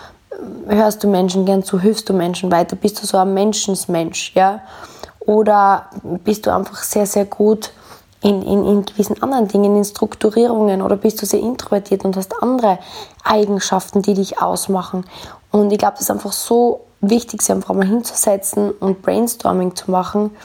Hörst 0.67 1.03
du 1.03 1.09
Menschen 1.09 1.45
gern 1.45 1.63
zu? 1.63 1.81
Hilfst 1.81 2.09
du 2.09 2.13
Menschen 2.13 2.51
weiter? 2.51 2.77
Bist 2.77 3.03
du 3.03 3.07
so 3.07 3.19
ein 3.19 3.35
Menschensmensch? 3.35 4.33
Ja? 4.35 4.61
Oder 5.21 5.87
bist 6.25 6.47
du 6.47 6.55
einfach 6.55 6.83
sehr, 6.83 7.07
sehr 7.07 7.25
gut 7.25 7.71
in, 8.21 8.43
in, 8.43 8.65
in 8.67 8.85
gewissen 8.85 9.23
anderen 9.23 9.49
Dingen, 9.49 9.77
in 9.77 9.85
Strukturierungen? 9.85 10.83
Oder 10.83 10.97
bist 10.97 11.23
du 11.23 11.27
sehr 11.27 11.41
introvertiert 11.41 12.05
und 12.05 12.17
hast 12.17 12.43
andere 12.43 12.79
Eigenschaften, 13.25 14.03
die 14.03 14.15
dich 14.15 14.41
ausmachen? 14.41 15.05
Und 15.51 15.73
ich 15.73 15.79
glaube, 15.79 15.95
das 15.95 16.03
ist 16.03 16.11
einfach 16.11 16.33
so 16.33 16.81
wichtig, 17.01 17.43
sich 17.43 17.55
einfach 17.55 17.75
mal 17.75 17.87
hinzusetzen 17.87 18.71
und 18.73 19.03
Brainstorming 19.03 19.77
zu 19.77 19.91
machen. 19.91 20.37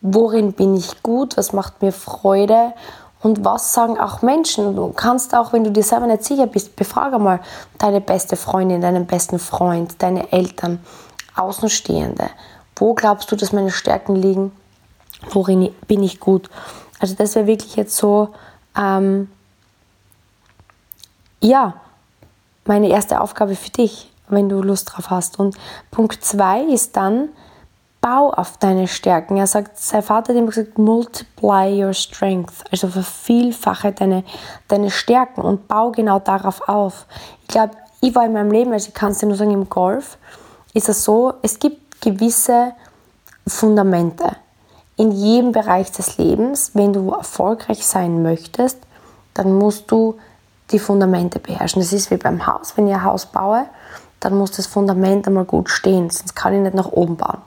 Worin 0.00 0.52
bin 0.52 0.76
ich 0.76 1.02
gut? 1.02 1.36
Was 1.36 1.52
macht 1.52 1.82
mir 1.82 1.92
Freude? 1.92 2.72
Und 3.20 3.44
was 3.44 3.72
sagen 3.72 3.98
auch 3.98 4.22
Menschen? 4.22 4.76
Du 4.76 4.92
kannst 4.92 5.34
auch, 5.34 5.52
wenn 5.52 5.64
du 5.64 5.72
dir 5.72 5.82
selber 5.82 6.06
nicht 6.06 6.24
sicher 6.24 6.46
bist, 6.46 6.76
befrage 6.76 7.18
mal 7.18 7.40
deine 7.78 8.00
beste 8.00 8.36
Freundin, 8.36 8.80
deinen 8.80 9.06
besten 9.06 9.40
Freund, 9.40 10.00
deine 10.00 10.30
Eltern, 10.30 10.78
Außenstehende. 11.34 12.30
Wo 12.76 12.94
glaubst 12.94 13.32
du, 13.32 13.36
dass 13.36 13.52
meine 13.52 13.72
Stärken 13.72 14.14
liegen? 14.14 14.52
Worin 15.30 15.74
bin 15.86 16.02
ich 16.02 16.20
gut? 16.20 16.48
Also 16.98 17.14
das 17.14 17.34
wäre 17.34 17.46
wirklich 17.46 17.76
jetzt 17.76 17.96
so, 17.96 18.30
ähm, 18.76 19.28
ja, 21.40 21.74
meine 22.64 22.88
erste 22.88 23.20
Aufgabe 23.20 23.54
für 23.56 23.70
dich, 23.70 24.10
wenn 24.28 24.48
du 24.48 24.60
Lust 24.62 24.92
drauf 24.92 25.10
hast. 25.10 25.38
Und 25.38 25.56
Punkt 25.90 26.24
zwei 26.24 26.62
ist 26.62 26.96
dann, 26.96 27.30
bau 28.00 28.30
auf 28.30 28.56
deine 28.58 28.86
Stärken. 28.86 29.36
Er 29.36 29.46
sagt, 29.46 29.78
sein 29.78 30.02
Vater 30.02 30.32
hat 30.32 30.38
immer 30.38 30.48
gesagt, 30.48 30.78
multiply 30.78 31.84
your 31.84 31.92
strength. 31.92 32.64
Also 32.70 32.88
vervielfache 32.88 33.92
deine, 33.92 34.24
deine 34.68 34.90
Stärken 34.90 35.40
und 35.40 35.68
bau 35.68 35.90
genau 35.90 36.18
darauf 36.18 36.68
auf. 36.68 37.06
Ich 37.42 37.48
glaube, 37.48 37.74
ich 38.00 38.14
war 38.14 38.24
in 38.24 38.32
meinem 38.32 38.52
Leben, 38.52 38.72
also 38.72 38.88
ich 38.88 38.94
kann 38.94 39.12
es 39.12 39.18
dir 39.18 39.26
nur 39.26 39.36
sagen, 39.36 39.50
im 39.50 39.68
Golf, 39.68 40.18
ist 40.74 40.88
es 40.88 41.02
so, 41.02 41.34
es 41.42 41.58
gibt 41.58 42.00
gewisse 42.00 42.72
Fundamente. 43.46 44.36
In 44.98 45.12
jedem 45.12 45.52
Bereich 45.52 45.90
des 45.92 46.18
Lebens, 46.18 46.72
wenn 46.74 46.92
du 46.92 47.10
erfolgreich 47.10 47.86
sein 47.86 48.22
möchtest, 48.22 48.78
dann 49.32 49.54
musst 49.54 49.90
du 49.90 50.16
die 50.70 50.78
Fundamente 50.78 51.38
beherrschen. 51.38 51.80
Das 51.80 51.92
ist 51.92 52.10
wie 52.10 52.16
beim 52.16 52.46
Haus. 52.46 52.76
Wenn 52.76 52.88
ich 52.88 52.94
ein 52.94 53.04
Haus 53.04 53.26
baue, 53.26 53.64
dann 54.20 54.36
muss 54.36 54.50
das 54.50 54.66
Fundament 54.66 55.26
einmal 55.26 55.44
gut 55.44 55.70
stehen, 55.70 56.10
sonst 56.10 56.34
kann 56.34 56.52
ich 56.52 56.60
nicht 56.60 56.74
nach 56.74 56.90
oben 56.90 57.16
bauen. 57.16 57.38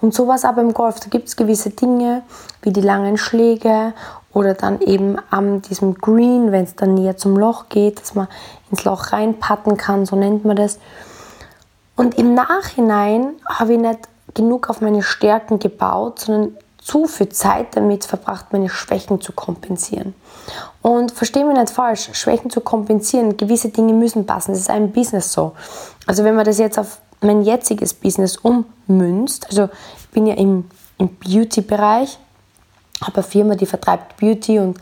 Und 0.00 0.14
sowas 0.14 0.44
aber 0.44 0.62
im 0.62 0.72
Golf, 0.72 1.00
da 1.00 1.08
gibt 1.08 1.28
es 1.28 1.36
gewisse 1.36 1.70
Dinge, 1.70 2.22
wie 2.62 2.72
die 2.72 2.80
langen 2.80 3.18
Schläge 3.18 3.92
oder 4.32 4.54
dann 4.54 4.80
eben 4.80 5.16
an 5.30 5.62
diesem 5.62 5.94
Green, 5.96 6.52
wenn 6.52 6.64
es 6.64 6.76
dann 6.76 6.94
näher 6.94 7.16
zum 7.16 7.36
Loch 7.36 7.68
geht, 7.68 8.00
dass 8.00 8.14
man 8.14 8.28
ins 8.70 8.84
Loch 8.84 9.12
reinpatten 9.12 9.76
kann, 9.76 10.06
so 10.06 10.14
nennt 10.14 10.44
man 10.44 10.56
das. 10.56 10.78
Und 11.96 12.16
im 12.16 12.34
Nachhinein 12.34 13.34
habe 13.46 13.74
ich 13.74 13.80
nicht 13.80 13.98
genug 14.34 14.70
auf 14.70 14.80
meine 14.80 15.02
Stärken 15.02 15.58
gebaut, 15.58 16.20
sondern 16.20 16.56
zu 16.82 17.06
viel 17.06 17.28
Zeit 17.28 17.76
damit 17.76 18.04
verbracht, 18.04 18.46
meine 18.52 18.68
Schwächen 18.68 19.20
zu 19.20 19.32
kompensieren. 19.32 20.14
Und 20.82 21.12
verstehe 21.12 21.44
mich 21.44 21.56
nicht 21.56 21.70
falsch, 21.70 22.10
Schwächen 22.12 22.50
zu 22.50 22.60
kompensieren, 22.60 23.36
gewisse 23.36 23.68
Dinge 23.68 23.92
müssen 23.92 24.26
passen. 24.26 24.52
Das 24.52 24.60
ist 24.60 24.70
ein 24.70 24.90
Business 24.92 25.32
so. 25.32 25.52
Also 26.06 26.24
wenn 26.24 26.34
man 26.34 26.44
das 26.44 26.58
jetzt 26.58 26.78
auf 26.78 26.98
mein 27.20 27.42
jetziges 27.42 27.94
Business 27.94 28.36
ummünzt, 28.36 29.46
also 29.48 29.68
ich 29.96 30.08
bin 30.10 30.26
ja 30.26 30.34
im, 30.34 30.68
im 30.98 31.08
Beauty-Bereich, 31.16 32.18
habe 33.00 33.14
eine 33.14 33.22
Firma, 33.22 33.54
die 33.54 33.66
vertreibt 33.66 34.16
Beauty 34.16 34.58
und 34.58 34.78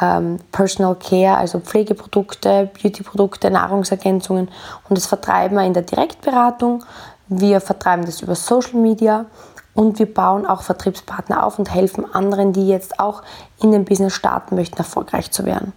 ähm, 0.00 0.38
Personal 0.50 0.96
Care, 0.96 1.36
also 1.36 1.60
Pflegeprodukte, 1.60 2.70
Beauty-Produkte, 2.80 3.50
Nahrungsergänzungen 3.50 4.48
und 4.88 4.96
das 4.96 5.06
vertreiben 5.06 5.56
wir 5.56 5.64
in 5.64 5.74
der 5.74 5.82
Direktberatung. 5.82 6.84
Wir 7.28 7.60
vertreiben 7.60 8.04
das 8.04 8.22
über 8.22 8.34
Social 8.34 8.80
Media 8.80 9.26
und 9.74 9.98
wir 9.98 10.12
bauen 10.12 10.46
auch 10.46 10.62
Vertriebspartner 10.62 11.44
auf 11.44 11.58
und 11.58 11.72
helfen 11.72 12.12
anderen, 12.14 12.52
die 12.52 12.68
jetzt 12.68 13.00
auch 13.00 13.22
in 13.60 13.72
dem 13.72 13.84
Business 13.84 14.12
starten 14.12 14.54
möchten, 14.54 14.76
erfolgreich 14.78 15.30
zu 15.30 15.44
werden. 15.44 15.72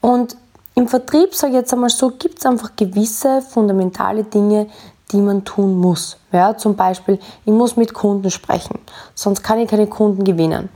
Und 0.00 0.36
im 0.74 0.88
Vertrieb, 0.88 1.34
sage 1.34 1.52
ich 1.52 1.58
jetzt 1.58 1.72
einmal 1.72 1.90
so, 1.90 2.10
gibt 2.10 2.38
es 2.38 2.46
einfach 2.46 2.70
gewisse 2.76 3.42
fundamentale 3.42 4.24
Dinge, 4.24 4.68
die 5.10 5.20
man 5.20 5.44
tun 5.44 5.76
muss. 5.76 6.16
Ja, 6.32 6.56
zum 6.56 6.76
Beispiel, 6.76 7.18
ich 7.44 7.52
muss 7.52 7.76
mit 7.76 7.92
Kunden 7.92 8.30
sprechen, 8.30 8.78
sonst 9.14 9.42
kann 9.42 9.58
ich 9.58 9.68
keine 9.68 9.86
Kunden 9.86 10.24
gewinnen. 10.24 10.70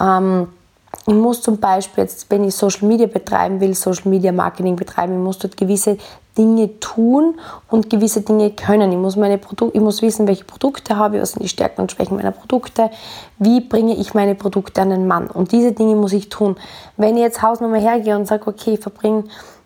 Ähm, 0.00 0.48
ich 1.06 1.14
muss 1.14 1.42
zum 1.42 1.58
Beispiel 1.58 2.04
jetzt, 2.04 2.30
wenn 2.30 2.44
ich 2.44 2.54
Social 2.54 2.86
Media 2.86 3.06
betreiben 3.06 3.60
will, 3.60 3.74
Social 3.74 4.08
Media 4.08 4.30
Marketing 4.30 4.76
betreiben, 4.76 5.14
ich 5.14 5.18
muss 5.18 5.38
dort 5.38 5.56
gewisse 5.56 5.96
Dinge 6.38 6.78
tun 6.80 7.38
und 7.68 7.90
gewisse 7.90 8.22
Dinge 8.22 8.50
können. 8.50 8.92
Ich 8.92 8.98
muss, 8.98 9.16
meine 9.16 9.40
ich 9.72 9.80
muss 9.80 10.00
wissen, 10.00 10.26
welche 10.26 10.44
Produkte 10.44 10.96
habe 10.96 11.16
ich, 11.16 11.22
was 11.22 11.32
sind 11.32 11.42
die 11.42 11.48
Stärken 11.48 11.82
und 11.82 11.92
Schwächen 11.92 12.16
meiner 12.16 12.30
Produkte, 12.30 12.90
wie 13.38 13.60
bringe 13.60 13.96
ich 13.96 14.14
meine 14.14 14.34
Produkte 14.34 14.80
an 14.80 14.90
den 14.90 15.06
Mann. 15.06 15.26
Und 15.26 15.52
diese 15.52 15.72
Dinge 15.72 15.96
muss 15.96 16.12
ich 16.12 16.28
tun. 16.28 16.56
Wenn 16.96 17.16
ich 17.16 17.22
jetzt 17.22 17.42
Hausnummer 17.42 17.78
hergehe 17.78 18.16
und 18.16 18.26
sage, 18.26 18.46
okay, 18.46 18.74
ich 18.74 18.80
verbringe 18.80 19.24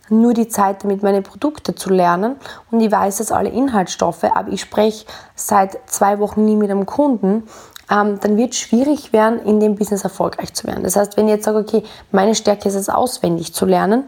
nur 0.08 0.34
die 0.34 0.48
Zeit 0.48 0.84
damit, 0.84 1.02
meine 1.02 1.22
Produkte 1.22 1.74
zu 1.74 1.90
lernen 1.90 2.36
und 2.70 2.80
ich 2.80 2.90
weiß 2.90 3.18
jetzt 3.18 3.32
alle 3.32 3.48
Inhaltsstoffe, 3.50 4.24
aber 4.24 4.50
ich 4.50 4.60
spreche 4.60 5.04
seit 5.34 5.78
zwei 5.86 6.18
Wochen 6.18 6.44
nie 6.44 6.56
mit 6.56 6.70
einem 6.70 6.86
Kunden, 6.86 7.44
ähm, 7.90 8.18
dann 8.20 8.36
wird 8.36 8.52
es 8.52 8.58
schwierig 8.58 9.12
werden, 9.12 9.40
in 9.44 9.60
dem 9.60 9.76
Business 9.76 10.04
erfolgreich 10.04 10.54
zu 10.54 10.66
werden. 10.66 10.82
Das 10.82 10.96
heißt, 10.96 11.16
wenn 11.16 11.26
ich 11.26 11.34
jetzt 11.34 11.44
sage, 11.44 11.58
okay, 11.58 11.82
meine 12.12 12.34
Stärke 12.34 12.68
ist 12.68 12.74
es, 12.74 12.88
auswendig 12.88 13.54
zu 13.54 13.64
lernen, 13.64 14.04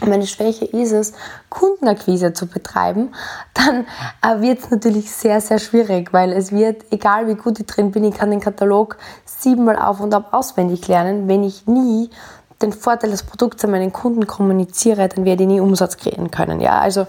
meine 0.00 0.26
Schwäche 0.26 0.64
ist 0.64 0.92
es, 0.92 1.12
Kundenakquise 1.48 2.32
zu 2.32 2.46
betreiben, 2.46 3.12
dann 3.54 3.86
äh, 4.22 4.40
wird 4.40 4.60
es 4.60 4.70
natürlich 4.70 5.12
sehr, 5.12 5.40
sehr 5.40 5.58
schwierig, 5.58 6.12
weil 6.12 6.32
es 6.32 6.50
wird, 6.50 6.84
egal 6.90 7.28
wie 7.28 7.34
gut 7.34 7.60
ich 7.60 7.66
drin 7.66 7.92
bin, 7.92 8.04
ich 8.04 8.14
kann 8.14 8.30
den 8.30 8.40
Katalog 8.40 8.96
siebenmal 9.24 9.76
auf 9.76 10.00
und 10.00 10.14
ab 10.14 10.28
auswendig 10.32 10.88
lernen. 10.88 11.28
Wenn 11.28 11.44
ich 11.44 11.66
nie 11.66 12.10
den 12.62 12.72
Vorteil 12.72 13.10
des 13.10 13.22
Produkts 13.22 13.64
an 13.64 13.72
meinen 13.72 13.92
Kunden 13.92 14.26
kommuniziere, 14.26 15.08
dann 15.08 15.24
werde 15.24 15.42
ich 15.42 15.48
nie 15.48 15.60
Umsatz 15.60 15.96
kreieren 15.96 16.30
können. 16.30 16.60
Ja, 16.60 16.78
also 16.80 17.06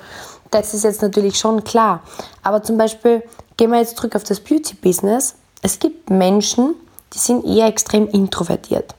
das 0.52 0.74
ist 0.74 0.84
jetzt 0.84 1.02
natürlich 1.02 1.38
schon 1.38 1.64
klar. 1.64 2.02
Aber 2.44 2.64
zum 2.64 2.78
Beispiel 2.78 3.24
gehen 3.58 3.72
wir 3.72 3.80
jetzt 3.80 3.98
zurück 3.98 4.16
auf 4.16 4.24
das 4.24 4.40
Beauty-Business. 4.40 5.36
Es 5.66 5.80
gibt 5.80 6.10
Menschen, 6.10 6.76
die 7.14 7.20
sind 7.20 7.46
eher 7.46 7.68
extrem 7.68 8.10
introvertiert. 8.10 8.94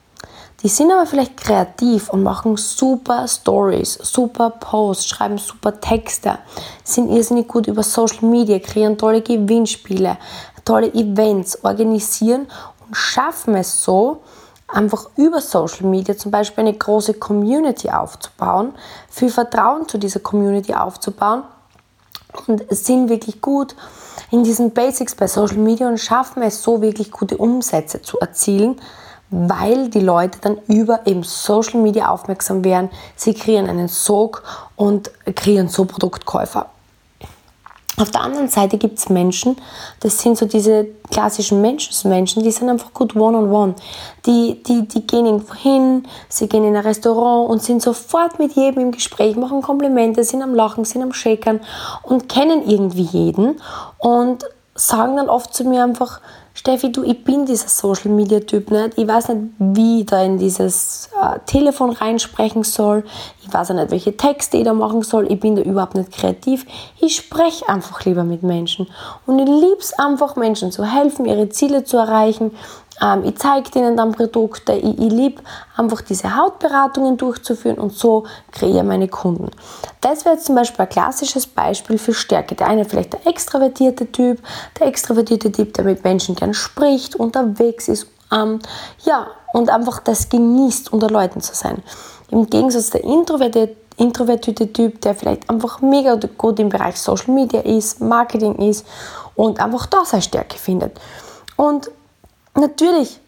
Die 0.62 0.68
sind 0.68 0.90
aber 0.90 1.04
vielleicht 1.04 1.37
kreativ 1.37 2.09
und 2.09 2.23
machen 2.23 2.56
super 2.56 3.28
Stories, 3.28 3.99
super 4.00 4.49
Posts, 4.49 5.06
schreiben 5.09 5.37
super 5.37 5.78
Texte, 5.78 6.38
sind 6.83 7.11
irrsinnig 7.11 7.49
gut 7.49 7.66
über 7.66 7.83
Social 7.83 8.25
Media, 8.25 8.59
kreieren 8.61 8.97
tolle 8.97 9.21
Gewinnspiele, 9.21 10.16
tolle 10.64 10.90
Events, 10.94 11.62
organisieren 11.62 12.47
und 12.87 12.97
schaffen 12.97 13.56
es 13.56 13.83
so, 13.83 14.23
einfach 14.66 15.11
über 15.16 15.42
Social 15.42 15.85
Media 15.87 16.16
zum 16.16 16.30
Beispiel 16.30 16.64
eine 16.64 16.78
große 16.78 17.12
Community 17.12 17.90
aufzubauen, 17.90 18.73
viel 19.11 19.28
Vertrauen 19.28 19.87
zu 19.87 19.99
dieser 19.99 20.21
Community 20.21 20.73
aufzubauen 20.73 21.42
und 22.47 22.64
sind 22.71 23.11
wirklich 23.11 23.42
gut 23.42 23.76
in 24.30 24.44
diesen 24.44 24.73
Basics 24.73 25.14
bei 25.14 25.26
Social 25.26 25.59
Media 25.59 25.88
und 25.88 25.99
schaffen 25.99 26.42
es 26.42 26.62
so 26.62 26.83
wirklich 26.83 27.11
gute 27.11 27.37
Umsätze 27.37 28.02
zu 28.02 28.18
erzielen, 28.18 28.80
weil 29.30 29.88
die 29.88 30.00
Leute 30.00 30.38
dann 30.40 30.59
über 30.68 31.06
eben 31.06 31.23
Social 31.23 31.80
Media 31.80 32.09
aufmerksam 32.09 32.64
werden. 32.64 32.90
Sie 33.16 33.35
kreieren 33.35 33.68
einen 33.68 33.88
Sog 33.88 34.42
und 34.76 35.11
kreieren 35.35 35.68
so 35.68 35.85
Produktkäufer. 35.85 36.71
Auf 37.96 38.10
der 38.10 38.22
anderen 38.22 38.48
Seite 38.48 38.76
gibt 38.76 38.98
es 38.98 39.08
Menschen, 39.08 39.56
das 40.00 40.18
sind 40.18 40.36
so 40.36 40.46
diese 40.46 40.86
klassischen 41.10 41.60
Menschen, 41.60 42.42
die 42.42 42.50
sind 42.50 42.68
einfach 42.68 42.92
gut 42.92 43.14
one-on-one. 43.14 43.72
-on 43.72 43.74
-one. 43.74 43.80
Die, 44.26 44.62
die, 44.64 44.88
die 44.88 45.06
gehen 45.06 45.26
irgendwo 45.26 45.54
hin, 45.54 46.04
sie 46.28 46.48
gehen 46.48 46.64
in 46.64 46.74
ein 46.74 46.82
Restaurant 46.82 47.48
und 47.48 47.62
sind 47.62 47.82
sofort 47.82 48.40
mit 48.40 48.54
jedem 48.54 48.82
im 48.82 48.90
Gespräch, 48.90 49.36
machen 49.36 49.62
Komplimente, 49.62 50.24
sind 50.24 50.42
am 50.42 50.54
Lachen, 50.54 50.84
sind 50.84 51.02
am 51.02 51.12
Shakern 51.12 51.60
und 52.02 52.28
kennen 52.28 52.68
irgendwie 52.68 53.02
jeden 53.02 53.60
und 53.98 54.44
sagen 54.74 55.16
dann 55.16 55.28
oft 55.28 55.54
zu 55.54 55.62
mir 55.64 55.84
einfach, 55.84 56.20
Steffi, 56.56 56.92
du, 56.92 57.02
ich 57.02 57.25
bin 57.25 57.46
dieser 57.46 57.66
Social 57.66 58.12
Media 58.12 58.38
Typ 58.38 58.70
nicht. 58.70 58.96
Ich 58.96 59.08
weiß 59.08 59.28
nicht, 59.30 59.40
wie 59.58 60.00
ich 60.00 60.06
da 60.06 60.23
in 60.23 60.38
dieses 60.38 61.11
äh, 61.20 61.40
Telefon 61.46 61.90
reinsprechen 61.90 62.62
soll. 62.62 63.02
Ich 63.42 63.52
weiß 63.52 63.73
auch 63.73 63.75
nicht, 63.75 63.90
welche 63.90 64.16
Texte 64.16 64.58
ich 64.58 64.64
da 64.64 64.73
machen 64.73 65.02
soll. 65.02 65.30
Ich 65.32 65.40
bin 65.40 65.56
da 65.56 65.62
überhaupt 65.62 65.96
nicht 65.96 66.12
kreativ. 66.12 66.64
Ich 67.00 67.16
spreche 67.16 67.68
einfach 67.68 68.04
lieber 68.04 68.23
mit 68.23 68.44
Menschen. 68.44 68.87
Und 69.26 69.40
ich 69.40 69.46
liebe 69.46 69.80
es 69.80 69.94
einfach, 69.94 70.37
Menschen 70.37 70.70
zu 70.70 70.84
helfen, 70.84 71.26
ihre 71.26 71.49
Ziele 71.49 71.82
zu 71.82 71.96
erreichen. 71.96 72.52
Ähm, 73.02 73.24
ich 73.24 73.36
zeige 73.36 73.70
denen 73.70 73.96
dann 73.96 74.12
Produkte. 74.12 74.72
Ich, 74.72 74.98
ich 74.98 75.12
liebe 75.12 75.42
einfach 75.76 76.00
diese 76.02 76.36
Hautberatungen 76.36 77.16
durchzuführen 77.16 77.78
und 77.78 77.92
so 77.92 78.24
kreiere 78.52 78.84
meine 78.84 79.08
Kunden. 79.08 79.50
Das 80.00 80.24
wäre 80.24 80.36
jetzt 80.36 80.46
zum 80.46 80.54
Beispiel 80.54 80.82
ein 80.82 80.88
klassisches 80.88 81.46
Beispiel 81.46 81.98
für 81.98 82.14
Stärke. 82.14 82.54
Der 82.54 82.68
eine 82.68 82.84
vielleicht 82.84 83.12
der 83.12 83.26
extravertierte 83.26 84.10
Typ, 84.10 84.40
der 84.78 84.86
extravertierte 84.86 85.50
Typ, 85.50 85.74
der 85.74 85.84
mit 85.84 86.04
Menschen 86.04 86.34
gern 86.34 86.54
spricht, 86.54 87.16
unterwegs 87.16 87.88
ist, 87.88 88.06
ähm, 88.32 88.60
ja, 89.04 89.28
und 89.52 89.70
einfach 89.70 90.00
das 90.00 90.28
genießt, 90.28 90.92
unter 90.92 91.08
Leuten 91.08 91.40
zu 91.40 91.54
sein. 91.54 91.82
Im 92.30 92.48
Gegensatz 92.48 92.90
der 92.90 93.04
introvertierte, 93.04 93.76
introvertierte 93.96 94.72
Typ, 94.72 95.00
der 95.02 95.14
vielleicht 95.14 95.48
einfach 95.48 95.80
mega 95.80 96.18
gut 96.36 96.58
im 96.58 96.68
Bereich 96.68 96.96
Social 96.96 97.32
Media 97.32 97.60
ist, 97.60 98.00
Marketing 98.00 98.56
ist 98.56 98.84
und 99.36 99.60
einfach 99.60 99.86
da 99.86 100.04
seine 100.04 100.22
Stärke 100.22 100.58
findet. 100.58 100.98
Und 101.56 101.90
natürlich 102.56 103.20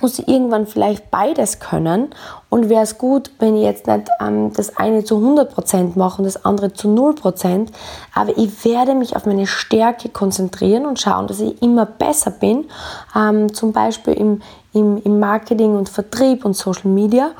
muss 0.00 0.18
ich 0.18 0.28
irgendwann 0.28 0.66
vielleicht 0.66 1.10
beides 1.10 1.58
können. 1.58 2.14
Und 2.48 2.68
wäre 2.68 2.82
es 2.82 2.98
gut, 2.98 3.30
wenn 3.38 3.56
ich 3.56 3.64
jetzt 3.64 3.86
nicht 3.86 4.08
ähm, 4.20 4.52
das 4.52 4.76
eine 4.76 5.04
zu 5.04 5.16
100% 5.16 5.98
mache 5.98 6.18
und 6.18 6.24
das 6.24 6.44
andere 6.44 6.72
zu 6.72 6.88
0%, 6.88 7.68
aber 8.14 8.36
ich 8.36 8.64
werde 8.64 8.94
mich 8.94 9.16
auf 9.16 9.26
meine 9.26 9.46
Stärke 9.46 10.08
konzentrieren 10.08 10.86
und 10.86 11.00
schauen, 11.00 11.26
dass 11.26 11.40
ich 11.40 11.60
immer 11.60 11.86
besser 11.86 12.30
bin, 12.30 12.66
ähm, 13.16 13.52
zum 13.52 13.72
Beispiel 13.72 14.14
im, 14.14 14.42
im, 14.72 15.02
im 15.02 15.18
Marketing 15.18 15.76
und 15.76 15.88
Vertrieb 15.88 16.44
und 16.44 16.54
Social 16.54 16.90
Media. 16.90 17.30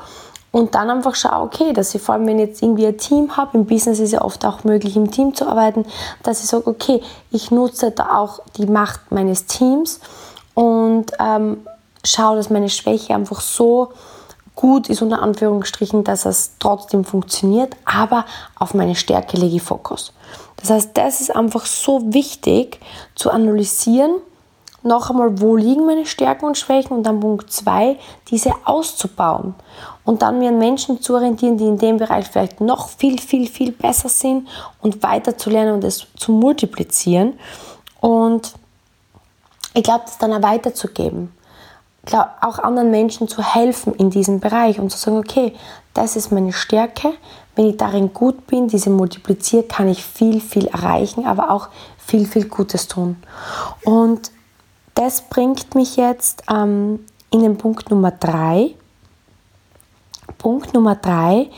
Und 0.53 0.75
dann 0.75 0.89
einfach 0.89 1.15
schaue, 1.15 1.43
okay, 1.43 1.71
dass 1.71 1.95
ich 1.95 2.01
vor 2.01 2.15
allem, 2.15 2.27
wenn 2.27 2.37
ich 2.37 2.49
jetzt 2.49 2.61
irgendwie 2.61 2.85
ein 2.85 2.97
Team 2.97 3.37
habe, 3.37 3.57
im 3.57 3.65
Business 3.65 3.99
ist 3.99 4.11
ja 4.11 4.21
oft 4.21 4.45
auch 4.45 4.65
möglich, 4.65 4.97
im 4.97 5.09
Team 5.09 5.33
zu 5.33 5.47
arbeiten, 5.47 5.85
dass 6.23 6.43
ich 6.43 6.47
sage, 6.47 6.67
okay, 6.67 7.01
ich 7.31 7.51
nutze 7.51 7.91
da 7.91 8.17
auch 8.17 8.41
die 8.57 8.65
Macht 8.65 9.13
meines 9.13 9.45
Teams 9.45 10.01
und 10.53 11.11
ähm, 11.19 11.65
schaue, 12.03 12.37
dass 12.37 12.49
meine 12.49 12.69
Schwäche 12.69 13.13
einfach 13.13 13.41
so 13.41 13.93
gut 14.55 14.89
ist, 14.89 15.01
unter 15.01 15.21
Anführungsstrichen, 15.21 16.03
dass 16.03 16.25
es 16.25 16.51
trotzdem 16.59 17.05
funktioniert, 17.05 17.75
aber 17.85 18.25
auf 18.57 18.73
meine 18.73 18.95
Stärke 18.95 19.37
lege 19.37 19.55
ich 19.55 19.61
Fokus. 19.61 20.13
Das 20.57 20.69
heißt, 20.69 20.91
das 20.93 21.21
ist 21.21 21.35
einfach 21.35 21.65
so 21.65 22.13
wichtig 22.13 22.79
zu 23.15 23.31
analysieren, 23.31 24.11
noch 24.83 25.11
einmal, 25.11 25.39
wo 25.39 25.55
liegen 25.55 25.85
meine 25.85 26.07
Stärken 26.07 26.45
und 26.45 26.57
Schwächen 26.57 26.97
und 26.97 27.03
dann 27.03 27.19
Punkt 27.19 27.51
2, 27.51 27.97
diese 28.29 28.51
auszubauen 28.65 29.53
und 30.05 30.23
dann 30.23 30.39
mir 30.39 30.49
an 30.49 30.57
Menschen 30.57 31.01
zu 31.01 31.13
orientieren, 31.13 31.57
die 31.57 31.65
in 31.65 31.77
dem 31.77 31.97
Bereich 31.97 32.27
vielleicht 32.27 32.61
noch 32.61 32.89
viel, 32.89 33.19
viel, 33.19 33.47
viel 33.47 33.71
besser 33.71 34.09
sind 34.09 34.47
und 34.81 35.03
weiter 35.03 35.37
zu 35.37 35.51
lernen 35.51 35.73
und 35.73 35.83
es 35.83 36.07
zu 36.17 36.31
multiplizieren 36.31 37.33
und 37.99 38.53
ich 39.73 39.83
glaube, 39.83 40.03
das 40.05 40.17
dann 40.17 40.33
auch 40.33 40.41
weiterzugeben. 40.41 41.31
Ich 42.03 42.09
glaube, 42.09 42.29
auch 42.41 42.59
anderen 42.59 42.89
Menschen 42.89 43.27
zu 43.27 43.43
helfen 43.43 43.93
in 43.93 44.09
diesem 44.09 44.39
Bereich 44.39 44.79
und 44.79 44.89
zu 44.89 44.97
sagen, 44.97 45.17
okay, 45.17 45.53
das 45.93 46.15
ist 46.15 46.31
meine 46.31 46.51
Stärke. 46.51 47.13
Wenn 47.55 47.69
ich 47.69 47.77
darin 47.77 48.13
gut 48.13 48.47
bin, 48.47 48.67
diese 48.67 48.89
multipliziere, 48.89 49.63
kann 49.63 49.87
ich 49.87 50.03
viel, 50.03 50.41
viel 50.41 50.67
erreichen, 50.67 51.25
aber 51.25 51.51
auch 51.51 51.69
viel, 51.97 52.25
viel 52.25 52.47
Gutes 52.47 52.87
tun. 52.87 53.17
Und 53.83 54.31
das 54.95 55.21
bringt 55.21 55.75
mich 55.75 55.95
jetzt 55.95 56.43
ähm, 56.49 57.05
in 57.29 57.41
den 57.41 57.57
Punkt 57.57 57.89
Nummer 57.91 58.11
drei. 58.11 58.75
Punkt 60.37 60.73
Nummer 60.73 60.95
drei 60.95 61.49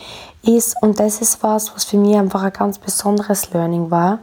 ist, 0.44 0.76
und 0.82 1.00
das 1.00 1.22
ist 1.22 1.42
was, 1.42 1.74
was 1.74 1.86
für 1.86 1.98
mich 1.98 2.16
einfach 2.18 2.44
ein 2.44 2.52
ganz 2.52 2.78
besonderes 2.78 3.52
Learning 3.54 3.90
war, 3.90 4.20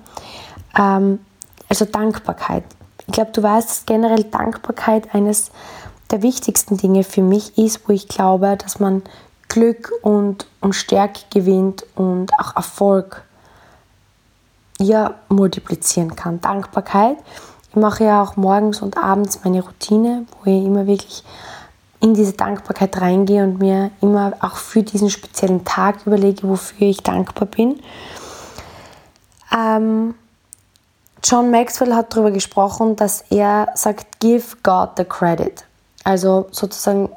ähm, 0.78 1.20
also 1.68 1.86
Dankbarkeit. 1.86 2.64
Ich 3.10 3.14
glaube, 3.14 3.32
du 3.32 3.42
weißt, 3.42 3.68
dass 3.68 3.86
generell 3.86 4.22
Dankbarkeit 4.22 5.14
eines 5.14 5.50
der 6.12 6.22
wichtigsten 6.22 6.76
Dinge 6.76 7.02
für 7.02 7.22
mich 7.22 7.58
ist, 7.58 7.88
wo 7.88 7.92
ich 7.92 8.06
glaube, 8.06 8.56
dass 8.56 8.78
man 8.78 9.02
Glück 9.48 9.92
und, 10.02 10.46
und 10.60 10.74
Stärke 10.74 11.22
gewinnt 11.30 11.84
und 11.96 12.32
auch 12.38 12.54
Erfolg 12.54 13.24
ja, 14.78 15.16
multiplizieren 15.28 16.14
kann. 16.14 16.40
Dankbarkeit 16.40 17.18
ich 17.70 17.76
mache 17.76 18.04
ja 18.04 18.22
auch 18.22 18.36
morgens 18.36 18.82
und 18.82 18.96
abends 18.96 19.40
meine 19.44 19.62
Routine, 19.62 20.26
wo 20.42 20.50
ich 20.50 20.64
immer 20.64 20.88
wirklich 20.88 21.22
in 22.00 22.14
diese 22.14 22.32
Dankbarkeit 22.32 23.00
reingehe 23.00 23.44
und 23.44 23.60
mir 23.60 23.92
immer 24.00 24.32
auch 24.40 24.56
für 24.56 24.82
diesen 24.82 25.08
speziellen 25.08 25.64
Tag 25.64 26.04
überlege, 26.04 26.48
wofür 26.48 26.88
ich 26.88 27.02
dankbar 27.02 27.46
bin. 27.46 27.78
Ähm, 29.56 30.14
John 31.22 31.50
Maxwell 31.50 31.94
hat 31.94 32.14
darüber 32.14 32.30
gesprochen, 32.30 32.96
dass 32.96 33.24
er 33.30 33.68
sagt, 33.74 34.20
give 34.20 34.56
God 34.62 34.90
the 34.96 35.04
credit. 35.04 35.64
Also 36.04 36.46
sozusagen 36.50 37.10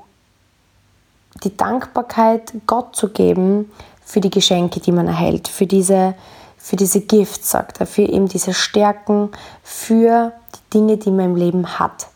die 1.43 1.55
Dankbarkeit 1.55 2.53
Gott 2.67 2.95
zu 2.95 3.09
geben 3.09 3.71
für 4.03 4.19
die 4.19 4.29
Geschenke, 4.29 4.79
die 4.79 4.91
man 4.91 5.07
erhält, 5.07 5.47
für 5.47 5.65
diese, 5.65 6.15
für 6.57 6.75
diese 6.75 7.01
Gifts, 7.01 7.51
sagt 7.51 7.79
er, 7.79 7.87
für 7.87 8.03
eben 8.03 8.27
diese 8.27 8.53
Stärken, 8.53 9.29
für 9.63 10.33
Dinge, 10.73 10.97
die 10.97 11.11
man 11.11 11.25
im 11.25 11.35
Leben 11.35 11.79
hat, 11.79 12.07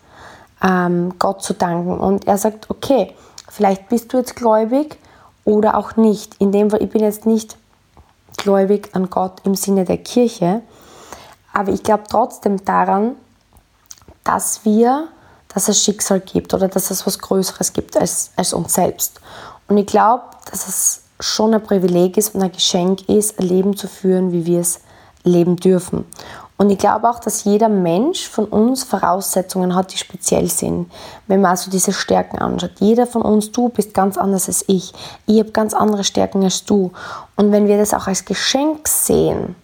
ähm, 0.62 1.14
Gott 1.20 1.42
zu 1.42 1.54
danken. 1.54 1.98
Und 1.98 2.28
er 2.28 2.38
sagt, 2.38 2.70
okay, 2.70 3.14
vielleicht 3.50 3.90
bist 3.90 4.12
du 4.12 4.18
jetzt 4.18 4.36
gläubig 4.36 4.98
oder 5.46 5.78
auch 5.78 5.96
nicht. 5.96 6.36
In 6.40 6.52
dem 6.52 6.70
Fall, 6.70 6.84
ich 6.84 6.90
bin 6.90 7.02
jetzt 7.02 7.26
nicht 7.26 7.58
gläubig 8.36 8.90
an 8.94 9.10
Gott 9.10 9.42
im 9.46 9.56
Sinne 9.56 9.86
der 9.86 9.98
Kirche, 9.98 10.62
aber 11.58 11.72
ich 11.72 11.82
glaube 11.82 12.04
trotzdem 12.08 12.64
daran, 12.64 13.16
dass 14.24 14.64
wir, 14.64 15.08
dass 15.52 15.68
es 15.68 15.84
Schicksal 15.84 16.20
gibt 16.20 16.54
oder 16.54 16.68
dass 16.68 16.92
es 16.92 17.08
was 17.08 17.18
Größeres 17.18 17.74
gibt 17.74 17.98
als, 17.98 18.30
als 18.36 18.54
uns 18.54 18.76
selbst. 18.76 19.20
Und 19.68 19.80
ich 19.80 19.88
glaube, 19.88 20.24
dass 20.52 20.68
es 20.68 21.02
schon 21.20 21.56
ein 21.56 21.64
Privileg 21.64 22.16
ist 22.16 22.36
und 22.36 22.44
ein 22.44 22.52
Geschenk 22.52 23.10
ist, 23.10 23.40
ein 23.40 23.48
Leben 23.48 23.76
zu 23.76 23.88
führen, 23.88 24.32
wie 24.32 24.46
wir 24.46 24.60
es 24.60 24.82
leben 25.24 25.56
dürfen. 25.56 26.06
Und 26.58 26.70
ich 26.70 26.78
glaube 26.78 27.10
auch, 27.10 27.20
dass 27.20 27.44
jeder 27.44 27.70
Mensch 27.70 28.30
von 28.30 28.46
uns 28.46 28.84
Voraussetzungen 28.84 29.74
hat, 29.74 29.92
die 29.94 29.98
speziell 29.98 30.50
sind. 30.50 30.92
Wenn 31.26 31.42
man 31.42 31.52
also 31.52 31.72
diese 31.72 31.92
Stärken 31.92 32.38
anschaut. 32.38 32.74
Jeder 32.80 33.08
von 33.08 33.24
uns, 33.24 33.52
du 33.52 33.70
bist 33.70 33.96
ganz 33.96 34.16
anders 34.16 34.48
als 34.48 34.64
ich. 34.68 34.94
Ich 35.26 35.40
habe 35.40 35.50
ganz 35.52 35.74
andere 35.74 36.04
Stärken 36.04 36.44
als 36.44 36.66
du. 36.66 36.92
Und 37.36 37.52
wenn 37.52 37.68
wir 37.68 37.80
das 37.80 37.96
auch 37.96 38.06
als 38.06 38.26
Geschenk 38.26 38.88
sehen, 38.88 39.56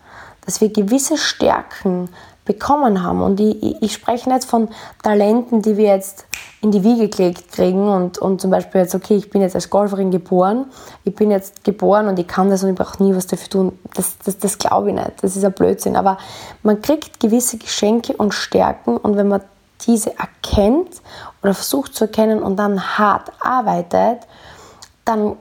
dass 0.46 0.62
wir 0.62 0.70
gewisse 0.70 1.18
Stärken 1.18 2.10
bekommen 2.46 3.04
haben. 3.04 3.22
Und 3.22 3.40
ich, 3.40 3.82
ich, 3.82 3.94
spreche 3.94 4.30
nicht 4.30 4.44
von 4.44 4.70
Talenten, 5.02 5.62
die 5.62 5.78
wir 5.78 5.86
jetzt 5.86 6.26
in 6.62 6.72
die 6.72 6.84
Wiege 6.84 7.08
gelegt 7.10 7.52
kriegen 7.52 7.88
und, 7.88 8.18
und 8.18 8.42
zum 8.42 8.52
Beispiel 8.52 8.82
jetzt, 8.82 8.96
okay, 8.96 9.16
ich 9.16 9.30
bin 9.30 9.42
jetzt 9.42 9.56
als 9.56 9.70
Golferin 9.70 10.12
geboren, 10.12 10.66
ich 11.04 11.16
bin 11.16 11.32
jetzt 11.32 11.64
geboren 11.64 12.08
und 12.08 12.20
ich 12.20 12.28
kann 12.28 12.50
das 12.50 12.64
und 12.64 12.70
ich 12.70 12.76
brauche 12.76 13.02
nie 13.02 13.16
was 13.16 13.28
dafür 13.28 13.50
tun. 13.50 13.80
Das, 13.94 14.18
das, 14.26 14.38
das 14.38 14.58
glaube 14.58 14.90
ich 14.90 14.96
nicht. 14.96 15.12
Das 15.22 15.36
ist 15.36 15.46
ein 15.46 15.54
Blödsinn. 15.54 15.96
Aber 15.96 16.18
man 16.64 16.82
kriegt 16.82 17.20
gewisse 17.20 17.58
Geschenke 17.58 18.14
und 18.14 18.34
Stärken 18.34 18.98
und 18.98 19.16
wenn 19.16 19.30
man 19.30 19.42
diese 19.86 20.18
erkennt 20.18 21.02
oder 21.42 21.54
versucht 21.54 21.96
zu 21.96 22.06
erkennen 22.06 22.42
und 22.42 22.58
dann 22.58 22.98
hart 22.98 23.32
arbeitet, 23.40 24.20
dann, 25.06 25.38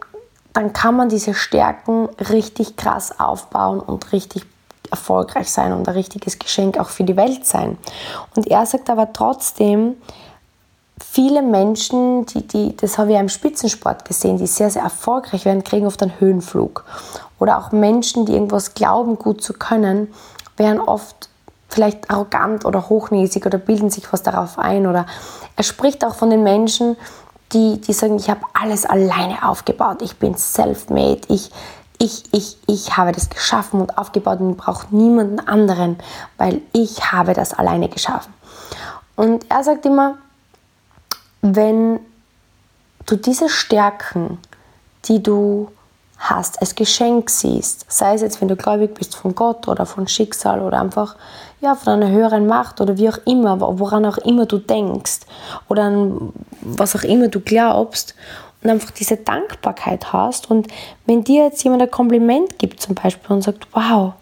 dann 0.53 0.73
kann 0.73 0.97
man 0.97 1.09
diese 1.09 1.35
Stärken 1.35 2.09
richtig 2.31 2.77
krass 2.77 3.19
aufbauen 3.21 3.81
und 3.81 4.12
richtig 4.12 4.52
erfolgreich 4.92 5.50
sein 5.50 5.72
und 5.72 5.88
ein 5.88 5.94
richtiges 5.94 6.38
Geschenk 6.38 6.78
auch 6.78 6.88
für 6.88 7.05
die 7.05 7.16
Welt 7.16 7.46
sein. 7.46 7.76
Und 8.37 8.46
er 8.46 8.64
sagt 8.66 8.88
aber 8.90 9.12
trotzdem, 9.12 9.96
viele 11.02 11.42
Menschen, 11.42 12.26
die, 12.26 12.46
die, 12.46 12.76
das 12.76 12.98
habe 12.98 13.12
ich 13.12 13.18
im 13.18 13.28
Spitzensport 13.28 14.05
gesehen, 14.05 14.38
die 14.38 14.46
sehr, 14.46 14.70
sehr 14.70 14.83
erfolgreich 14.83 15.44
werden, 15.44 15.64
kriegen 15.64 15.87
oft 15.87 16.02
einen 16.02 16.20
Höhenflug. 16.20 16.85
Oder 17.38 17.59
auch 17.59 17.72
Menschen, 17.72 18.24
die 18.26 18.33
irgendwas 18.35 18.74
glauben, 18.74 19.18
gut 19.18 19.42
zu 19.42 19.52
können, 19.55 20.12
werden 20.57 20.81
oft 20.81 21.28
vielleicht 21.68 22.11
arrogant 22.11 22.64
oder 22.64 22.88
hochnäsig 22.88 23.46
oder 23.46 23.59
bilden 23.59 23.90
sich 23.90 24.12
was 24.12 24.22
darauf 24.22 24.59
ein. 24.59 24.87
Oder 24.87 25.07
er 25.57 25.64
spricht 25.64 26.05
auch 26.05 26.14
von 26.14 26.31
den 26.31 26.42
Menschen, 26.42 26.96
die, 27.52 27.81
die 27.81 27.92
sagen, 27.92 28.16
ich 28.16 28.31
habe 28.31 28.40
alles 28.55 28.87
alleine 28.87 29.46
aufgebaut, 29.48 30.02
ich 30.02 30.16
bin 30.16 30.37
self-made, 30.37 31.22
ich, 31.28 31.50
ich, 32.03 32.25
ich, 32.33 32.59
ich 32.67 32.97
habe 32.97 33.12
das 33.12 33.31
geschaffen 33.31 33.81
und 33.81 33.97
aufgebaut 33.97 34.41
und 34.41 34.57
brauche 34.57 34.88
niemanden 34.91 35.38
anderen, 35.38 35.99
weil 36.37 36.61
ich 36.73 37.12
habe 37.12 37.33
das 37.33 37.55
alleine 37.55 37.88
geschaffen. 37.88 38.35
Und 39.15 39.47
er 39.49 39.62
sagt 39.62 39.87
immer, 39.87 40.19
wenn 41.43 42.01
du 43.07 43.15
diese 43.15 43.49
Stärken, 43.49 44.38
die 45.05 45.23
du 45.23 45.71
hast, 46.19 46.61
als 46.61 46.75
Geschenk 46.75 47.31
siehst, 47.31 47.87
sei 47.88 48.15
es 48.15 48.21
jetzt, 48.21 48.41
wenn 48.41 48.49
du 48.49 48.57
gläubig 48.57 48.95
bist 48.95 49.15
von 49.15 49.37
Gott 49.37 49.69
oder 49.69 49.87
von 49.87 50.09
Schicksal 50.09 50.61
oder 50.61 50.81
einfach 50.81 51.15
ja, 51.61 51.77
von 51.77 51.93
einer 51.93 52.11
höheren 52.11 52.49
Macht 52.49 52.81
oder 52.81 52.97
wie 52.99 53.09
auch 53.09 53.19
immer, 53.27 53.61
woran 53.79 54.05
auch 54.07 54.19
immer 54.19 54.47
du 54.47 54.59
denkst 54.59 55.21
oder 55.69 55.85
an 55.85 56.33
was 56.62 56.97
auch 56.97 57.05
immer 57.05 57.29
du 57.29 57.38
glaubst 57.38 58.17
und 58.62 58.70
einfach 58.70 58.90
diese 58.90 59.16
Dankbarkeit 59.16 60.12
hast. 60.12 60.51
Und 60.51 60.68
wenn 61.07 61.25
dir 61.25 61.44
jetzt 61.44 61.62
jemand 61.64 61.83
ein 61.83 61.90
Kompliment 61.90 62.59
gibt 62.59 62.81
zum 62.81 62.94
Beispiel 62.94 63.35
und 63.35 63.42
sagt, 63.42 63.66
wow, 63.72 64.12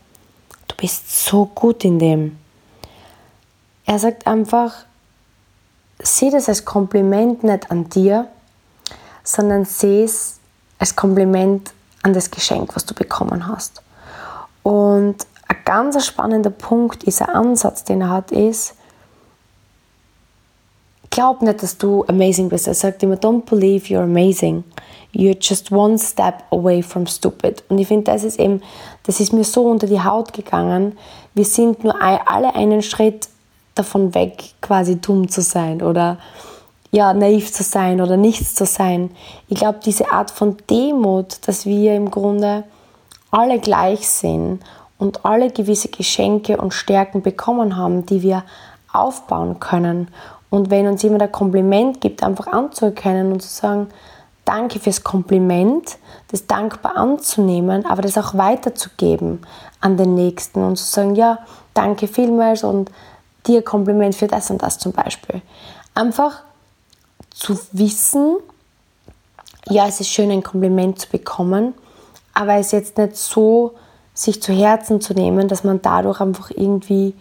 du 0.69 0.77
bist 0.77 1.25
so 1.27 1.47
gut 1.47 1.85
in 1.85 1.99
dem. 1.99 2.39
Er 3.85 3.99
sagt 3.99 4.27
einfach, 4.27 4.85
sieh 5.99 6.31
das 6.31 6.49
als 6.49 6.65
Kompliment 6.65 7.43
nicht 7.43 7.71
an 7.71 7.89
dir, 7.89 8.29
sondern 9.25 9.65
sieh 9.65 10.03
es 10.03 10.39
als 10.79 10.97
Kompliment 10.97 11.73
an 12.03 12.15
das 12.15 12.31
Geschenk, 12.31 12.75
was 12.75 12.87
du 12.87 12.95
bekommen 12.95 13.47
hast. 13.47 13.83
Und 14.63 15.27
ein 15.49 15.57
ganz 15.65 16.07
spannender 16.07 16.51
Punkt, 16.51 17.05
dieser 17.07 17.35
Ansatz, 17.35 17.85
den 17.85 18.01
er 18.03 18.11
hat, 18.11 18.31
ist, 18.31 18.75
glaub 21.11 21.43
nicht, 21.43 21.63
dass 21.63 21.77
du 21.77 22.05
amazing 22.07 22.49
bist. 22.49 22.67
Er 22.67 22.75
sagt 22.75 23.03
immer, 23.03 23.17
don't 23.17 23.45
believe 23.45 23.87
you're 23.87 24.05
amazing. 24.05 24.65
You're 25.13 25.37
just 25.41 25.73
one 25.73 25.99
step 25.99 26.45
away 26.51 26.83
from 26.83 27.07
stupid. 27.07 27.65
Und 27.69 27.79
ich 27.79 27.89
finde, 27.89 28.13
das 28.13 28.25
ist 28.25 28.39
eben, 28.39 28.63
das 29.03 29.21
ist 29.21 29.33
mir 29.33 29.45
so 29.45 29.65
unter 29.65 29.87
die 29.87 30.03
Haut 30.03 30.33
gegangen. 30.33 30.97
Wir 31.35 31.45
sind 31.45 31.83
nur 31.83 32.01
alle 32.01 32.55
einen 32.55 32.83
Schritt 32.83 33.29
davon 33.75 34.15
weg, 34.15 34.55
quasi 34.61 35.01
dumm 35.01 35.29
zu 35.29 35.43
sein 35.43 35.83
oder 35.83 36.19
ja, 36.93 37.15
naiv 37.15 37.53
zu 37.53 37.63
sein 37.63 38.01
oder 38.01 38.17
nichts 38.17 38.55
zu 38.55 38.67
sein. 38.67 39.11
Ich 39.49 39.59
glaube, 39.59 39.79
diese 39.85 40.11
Art 40.11 40.31
von 40.31 40.57
Demut, 40.69 41.47
dass 41.47 41.67
wir 41.67 41.95
im 41.95 42.11
Grunde 42.11 42.65
alle 43.31 43.61
gleich 43.61 44.09
sind 44.09 44.61
und 44.99 45.25
alle 45.25 45.51
gewisse 45.51 45.89
Geschenke 45.89 46.57
und 46.57 46.75
Stärken 46.75 47.23
bekommen 47.23 47.77
haben, 47.77 48.07
die 48.07 48.23
wir 48.23 48.45
aufbauen 48.93 49.61
können. 49.61 50.09
Und 50.51 50.71
wenn 50.71 50.89
uns 50.89 51.03
jemand 51.03 51.23
ein 51.23 51.33
Kompliment 51.33 52.01
gibt, 52.01 52.23
einfach 52.23 52.49
anzuerkennen 52.49 53.33
und 53.33 53.41
zu 53.41 53.49
sagen, 53.49 53.89
danke 54.45 54.81
fürs 54.81 55.05
Kompliment, 55.05 55.97
das 56.29 56.47
dankbar 56.47 56.97
anzunehmen, 56.97 57.87
aber 57.87 58.03
das 58.03 58.19
auch 58.19 58.35
weiterzugeben 58.35 59.41
an 59.81 59.97
den 59.97 60.15
Nächsten 60.15 60.63
und 60.65 60.77
zu 60.77 60.85
sagen, 60.85 61.15
ja, 61.15 61.39
danke 61.73 62.09
vielmals 62.09 62.65
und 62.65 62.91
dir 63.47 63.63
Kompliment 63.63 64.15
für 64.15 64.27
das 64.27 64.51
und 64.51 64.61
das 64.63 64.79
zum 64.79 64.93
Beispiel. 64.93 65.41
Einfach 65.95 66.43
zu 67.31 67.59
wissen, 67.73 68.37
ja, 69.69 69.87
es 69.87 70.01
ist 70.01 70.09
schön, 70.09 70.31
ein 70.31 70.43
Kompliment 70.43 71.01
zu 71.01 71.09
bekommen, 71.09 71.75
aber 72.35 72.55
es 72.55 72.73
jetzt 72.73 72.99
nicht 72.99 73.17
so 73.17 73.75
sich 74.15 74.43
zu 74.43 74.53
Herzen 74.53 75.01
zu 75.01 75.15
nehmen, 75.15 75.49
dass 75.49 75.65
man 75.65 75.81
dadurch 75.81 76.21
einfach 76.21 76.51
irgendwie 76.51 77.15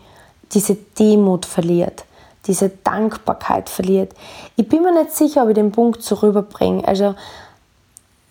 diese 0.51 0.75
Demut 0.75 1.45
verliert, 1.45 2.05
diese 2.47 2.69
Dankbarkeit 2.69 3.69
verliert. 3.69 4.13
Ich 4.55 4.67
bin 4.67 4.83
mir 4.83 4.91
nicht 4.91 5.13
sicher, 5.13 5.43
ob 5.43 5.49
ich 5.49 5.55
den 5.55 5.71
Punkt 5.71 6.01
so 6.01 6.15
rüberbringe, 6.15 6.87
also 6.87 7.15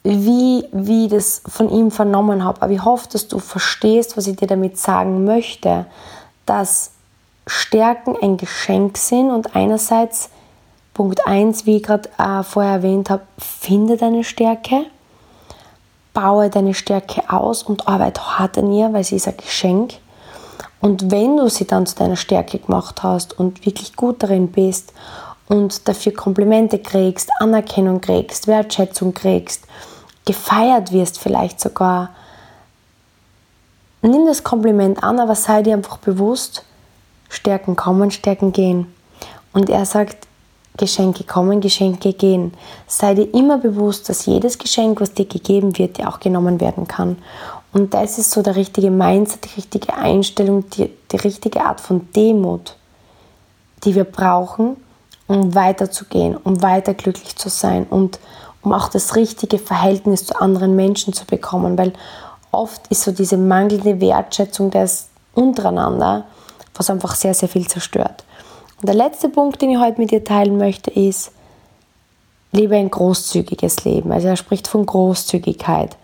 wie, 0.04 0.64
wie 0.72 1.06
ich 1.06 1.10
das 1.10 1.42
von 1.46 1.70
ihm 1.70 1.90
vernommen 1.90 2.44
habe, 2.44 2.62
aber 2.62 2.72
ich 2.72 2.84
hoffe, 2.84 3.08
dass 3.12 3.28
du 3.28 3.38
verstehst, 3.38 4.16
was 4.16 4.26
ich 4.26 4.36
dir 4.36 4.46
damit 4.46 4.78
sagen 4.78 5.24
möchte, 5.24 5.86
dass 6.46 6.92
Stärken 7.46 8.16
ein 8.20 8.36
Geschenk 8.36 8.96
sind 8.96 9.30
und 9.30 9.54
einerseits 9.54 10.30
Punkt 10.94 11.26
1, 11.26 11.66
wie 11.66 11.76
ich 11.76 11.82
gerade 11.82 12.08
äh, 12.18 12.42
vorher 12.42 12.72
erwähnt 12.72 13.10
habe, 13.10 13.22
finde 13.38 13.96
deine 13.96 14.24
Stärke, 14.24 14.86
baue 16.12 16.50
deine 16.50 16.74
Stärke 16.74 17.22
aus 17.30 17.62
und 17.62 17.86
arbeite 17.86 18.38
hart 18.38 18.58
an 18.58 18.72
ihr, 18.72 18.92
weil 18.92 19.04
sie 19.04 19.16
ist 19.16 19.28
ein 19.28 19.36
Geschenk. 19.36 19.94
Und 20.80 21.10
wenn 21.10 21.36
du 21.36 21.48
sie 21.48 21.66
dann 21.66 21.86
zu 21.86 21.96
deiner 21.96 22.16
Stärke 22.16 22.58
gemacht 22.58 23.02
hast 23.02 23.38
und 23.38 23.66
wirklich 23.66 23.96
gut 23.96 24.22
darin 24.22 24.48
bist 24.48 24.92
und 25.48 25.88
dafür 25.88 26.12
Komplimente 26.14 26.78
kriegst, 26.78 27.30
Anerkennung 27.40 28.00
kriegst, 28.00 28.46
Wertschätzung 28.46 29.12
kriegst, 29.14 29.64
gefeiert 30.24 30.92
wirst 30.92 31.18
vielleicht 31.18 31.60
sogar, 31.60 32.10
nimm 34.02 34.26
das 34.26 34.44
Kompliment 34.44 35.02
an, 35.02 35.18
aber 35.18 35.34
sei 35.34 35.62
dir 35.62 35.74
einfach 35.74 35.98
bewusst, 35.98 36.64
Stärken 37.28 37.76
kommen, 37.76 38.10
Stärken 38.10 38.52
gehen. 38.52 38.92
Und 39.52 39.70
er 39.70 39.84
sagt, 39.84 40.28
Geschenke 40.78 41.24
kommen, 41.24 41.60
Geschenke 41.60 42.12
gehen. 42.12 42.54
Sei 42.86 43.14
dir 43.14 43.34
immer 43.34 43.58
bewusst, 43.58 44.08
dass 44.08 44.26
jedes 44.26 44.56
Geschenk, 44.58 45.00
was 45.00 45.12
dir 45.12 45.26
gegeben 45.26 45.76
wird, 45.76 45.98
dir 45.98 46.08
auch 46.08 46.20
genommen 46.20 46.60
werden 46.60 46.88
kann. 46.88 47.18
Und 47.72 47.94
das 47.94 48.18
ist 48.18 48.30
so 48.30 48.42
der 48.42 48.56
richtige 48.56 48.90
Mindset, 48.90 49.44
die 49.44 49.54
richtige 49.56 49.94
Einstellung, 49.94 50.68
die, 50.70 50.90
die 51.12 51.16
richtige 51.16 51.64
Art 51.64 51.80
von 51.80 52.08
Demut, 52.12 52.76
die 53.84 53.94
wir 53.94 54.04
brauchen, 54.04 54.76
um 55.26 55.54
weiterzugehen, 55.54 56.36
um 56.36 56.62
weiter 56.62 56.94
glücklich 56.94 57.36
zu 57.36 57.48
sein 57.50 57.86
und 57.88 58.18
um 58.62 58.72
auch 58.72 58.88
das 58.88 59.14
richtige 59.14 59.58
Verhältnis 59.58 60.26
zu 60.26 60.40
anderen 60.40 60.74
Menschen 60.74 61.12
zu 61.12 61.26
bekommen. 61.26 61.76
Weil 61.76 61.92
oft 62.50 62.86
ist 62.88 63.02
so 63.02 63.12
diese 63.12 63.36
mangelnde 63.36 64.00
Wertschätzung 64.00 64.70
des 64.70 65.08
untereinander, 65.34 66.24
was 66.74 66.90
einfach 66.90 67.14
sehr, 67.14 67.34
sehr 67.34 67.48
viel 67.48 67.68
zerstört. 67.68 68.24
Und 68.80 68.88
der 68.88 68.94
letzte 68.94 69.28
Punkt, 69.28 69.60
den 69.60 69.70
ich 69.70 69.78
heute 69.78 70.00
mit 70.00 70.10
dir 70.10 70.24
teilen 70.24 70.56
möchte, 70.56 70.90
ist, 70.90 71.32
lebe 72.52 72.76
ein 72.76 72.90
großzügiges 72.90 73.84
Leben. 73.84 74.10
Also 74.12 74.28
er 74.28 74.36
spricht 74.36 74.68
von 74.68 74.86
Großzügigkeit. 74.86 75.96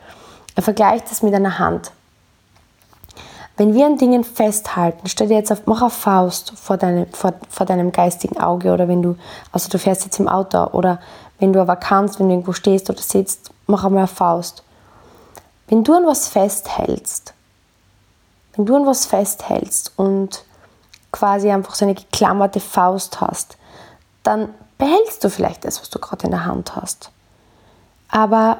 Er 0.55 0.63
vergleicht 0.63 1.11
das 1.11 1.23
mit 1.23 1.35
einer 1.35 1.59
Hand. 1.59 1.91
Wenn 3.57 3.75
wir 3.75 3.87
an 3.87 3.99
Dingen 3.99 4.25
festhalten, 4.25 5.07
stell 5.07 5.29
dir 5.29 5.37
jetzt 5.37 5.53
auf, 5.53 5.63
mach 5.67 5.83
auf 5.83 5.93
Faust 5.93 6.53
vor, 6.59 6.77
deine, 6.77 7.07
vor, 7.13 7.35
vor 7.49 7.67
deinem 7.67 7.93
geistigen 7.93 8.39
Auge 8.39 8.73
oder 8.73 8.89
wenn 8.89 9.01
du, 9.01 9.17
also 9.53 9.69
du 9.69 9.79
fährst 9.79 10.05
jetzt 10.05 10.19
im 10.19 10.29
Auto 10.29 10.65
oder 10.73 10.99
wenn 11.39 11.53
du 11.53 11.61
aber 11.61 11.77
kannst, 11.77 12.19
wenn 12.19 12.27
du 12.27 12.33
irgendwo 12.35 12.53
stehst 12.53 12.91
oder 12.91 13.01
sitzt, 13.01 13.51
mach 13.67 13.85
einmal 13.85 14.05
auf 14.05 14.11
Faust. 14.11 14.65
Wenn 15.69 15.85
du 15.85 15.95
an 15.95 16.07
was 16.07 16.29
festhältst, 16.29 17.33
wenn 18.57 18.67
du 18.67 18.75
an 18.75 18.87
was 18.87 19.07
festhältst 19.07 19.93
und 19.97 20.45
quasi 21.13 21.51
einfach 21.51 21.77
so 21.77 21.85
eine 21.85 21.95
geklammerte 21.95 22.59
Faust 22.59 23.21
hast, 23.21 23.57
dann 24.25 24.49
behältst 24.79 25.23
du 25.23 25.31
vielleicht 25.31 25.65
das, 25.65 25.81
was 25.81 25.91
du 25.91 26.01
gerade 26.01 26.25
in 26.25 26.33
der 26.33 26.45
Hand 26.45 26.75
hast. 26.75 27.11
Aber 28.09 28.59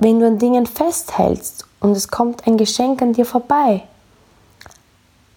wenn 0.00 0.18
du 0.18 0.26
an 0.26 0.38
Dingen 0.38 0.66
festhältst 0.66 1.66
und 1.80 1.92
es 1.92 2.08
kommt 2.08 2.46
ein 2.46 2.56
Geschenk 2.56 3.00
an 3.02 3.12
dir 3.12 3.24
vorbei, 3.24 3.84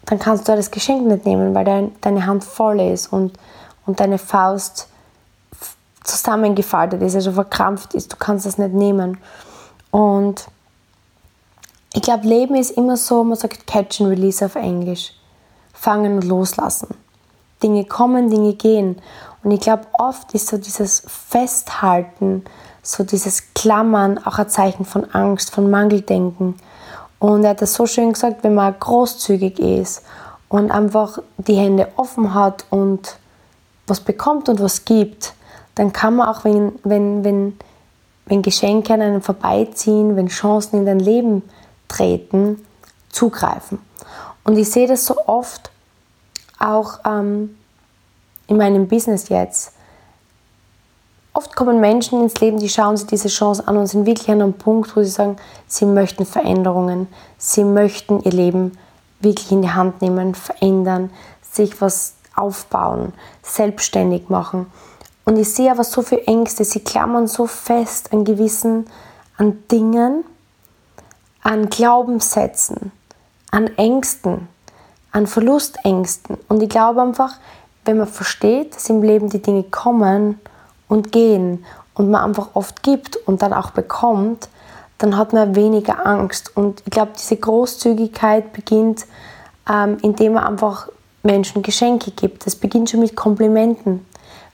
dann 0.05 0.19
kannst 0.19 0.47
du 0.47 0.55
das 0.55 0.71
Geschenk 0.71 1.05
nicht 1.05 1.25
nehmen, 1.25 1.53
weil 1.53 1.65
dein, 1.65 1.91
deine 2.01 2.25
Hand 2.25 2.43
voll 2.43 2.79
ist 2.79 3.13
und, 3.13 3.37
und 3.85 3.99
deine 3.99 4.17
Faust 4.17 4.87
zusammengefaltet 6.03 7.01
ist, 7.01 7.15
also 7.15 7.31
verkrampft 7.31 7.93
ist. 7.93 8.11
Du 8.11 8.17
kannst 8.17 8.45
das 8.45 8.57
nicht 8.57 8.73
nehmen. 8.73 9.17
Und 9.91 10.47
ich 11.93 12.01
glaube, 12.01 12.27
Leben 12.27 12.55
ist 12.55 12.71
immer 12.71 12.97
so, 12.97 13.23
man 13.23 13.37
sagt 13.37 13.67
Catch 13.67 14.01
and 14.01 14.09
Release 14.09 14.43
auf 14.43 14.55
Englisch 14.55 15.13
fangen 15.83 16.15
und 16.15 16.23
loslassen. 16.23 16.95
Dinge 17.61 17.83
kommen, 17.83 18.29
Dinge 18.29 18.53
gehen. 18.53 19.01
Und 19.43 19.51
ich 19.51 19.59
glaube, 19.59 19.83
oft 19.93 20.33
ist 20.33 20.47
so 20.47 20.57
dieses 20.57 21.03
Festhalten, 21.07 22.45
so 22.83 23.03
dieses 23.03 23.53
Klammern 23.55 24.23
auch 24.23 24.37
ein 24.37 24.49
Zeichen 24.49 24.85
von 24.85 25.09
Angst, 25.11 25.51
von 25.51 25.71
Mangeldenken. 25.71 26.55
Und 27.17 27.45
er 27.45 27.51
hat 27.51 27.61
das 27.61 27.73
so 27.73 27.87
schön 27.87 28.13
gesagt, 28.13 28.43
wenn 28.43 28.53
man 28.53 28.75
großzügig 28.77 29.57
ist 29.59 30.03
und 30.49 30.69
einfach 30.69 31.19
die 31.37 31.55
Hände 31.55 31.87
offen 31.95 32.33
hat 32.33 32.65
und 32.69 33.17
was 33.87 34.01
bekommt 34.01 34.49
und 34.49 34.61
was 34.61 34.85
gibt, 34.85 35.33
dann 35.75 35.93
kann 35.93 36.17
man 36.17 36.27
auch, 36.27 36.43
wenn, 36.43 36.73
wenn, 36.83 37.23
wenn, 37.23 37.57
wenn 38.25 38.41
Geschenke 38.41 38.93
an 38.93 39.01
einem 39.01 39.21
vorbeiziehen, 39.21 40.15
wenn 40.15 40.27
Chancen 40.27 40.79
in 40.79 40.85
dein 40.85 40.99
Leben 40.99 41.43
treten, 41.87 42.63
zugreifen. 43.09 43.79
Und 44.43 44.57
ich 44.57 44.69
sehe 44.69 44.87
das 44.87 45.05
so 45.05 45.15
oft, 45.25 45.71
auch 46.59 46.99
ähm, 47.05 47.57
in 48.47 48.57
meinem 48.57 48.87
Business 48.87 49.29
jetzt. 49.29 49.73
Oft 51.35 51.55
kommen 51.55 51.81
Menschen 51.81 52.21
ins 52.21 52.39
Leben, 52.39 52.59
die 52.59 52.69
schauen 52.69 52.95
sich 52.95 53.07
diese 53.07 53.27
Chance 53.27 53.67
an 53.67 53.77
und 53.77 53.87
sind 53.87 54.05
wirklich 54.05 54.29
an 54.29 54.41
einem 54.41 54.53
Punkt, 54.53 54.95
wo 54.95 55.01
sie 55.01 55.09
sagen, 55.09 55.37
sie 55.65 55.85
möchten 55.85 56.27
Veränderungen, 56.27 57.07
sie 57.39 57.63
möchten 57.63 58.21
ihr 58.21 58.31
Leben 58.31 58.77
wirklich 59.19 59.51
in 59.51 59.63
die 59.63 59.71
Hand 59.71 60.03
nehmen, 60.03 60.35
verändern, 60.35 61.09
sich 61.41 61.81
was 61.81 62.13
aufbauen, 62.35 63.13
selbstständig 63.41 64.29
machen. 64.29 64.67
Und 65.25 65.37
ich 65.37 65.51
sehe 65.51 65.71
aber 65.71 65.83
so 65.83 66.03
viele 66.03 66.23
Ängste, 66.25 66.65
sie 66.65 66.81
klammern 66.81 67.27
so 67.27 67.47
fest 67.47 68.13
an 68.13 68.25
gewissen, 68.25 68.85
an 69.37 69.63
Dingen, 69.71 70.23
an 71.41 71.69
Glaubenssätzen, 71.69 72.91
an 73.49 73.67
Ängsten, 73.77 74.49
an 75.11 75.25
Verlustängsten. 75.25 76.37
Und 76.47 76.61
ich 76.61 76.69
glaube 76.69 77.01
einfach, 77.01 77.37
wenn 77.85 77.97
man 77.97 78.07
versteht, 78.07 78.75
dass 78.75 78.89
im 78.89 79.01
Leben 79.01 79.29
die 79.29 79.41
Dinge 79.41 79.63
kommen 79.63 80.39
und 80.87 81.11
gehen 81.11 81.65
und 81.93 82.09
man 82.09 82.23
einfach 82.23 82.49
oft 82.53 82.83
gibt 82.83 83.15
und 83.15 83.41
dann 83.41 83.53
auch 83.53 83.71
bekommt, 83.71 84.49
dann 84.97 85.17
hat 85.17 85.33
man 85.33 85.55
weniger 85.55 86.05
Angst. 86.05 86.55
Und 86.55 86.81
ich 86.85 86.91
glaube, 86.91 87.11
diese 87.17 87.37
Großzügigkeit 87.37 88.53
beginnt, 88.53 89.05
ähm, 89.69 89.97
indem 90.01 90.33
man 90.33 90.45
einfach 90.45 90.89
Menschen 91.23 91.61
Geschenke 91.61 92.11
gibt. 92.11 92.45
Das 92.45 92.55
beginnt 92.55 92.89
schon 92.89 92.99
mit 92.99 93.15
Komplimenten, 93.15 94.05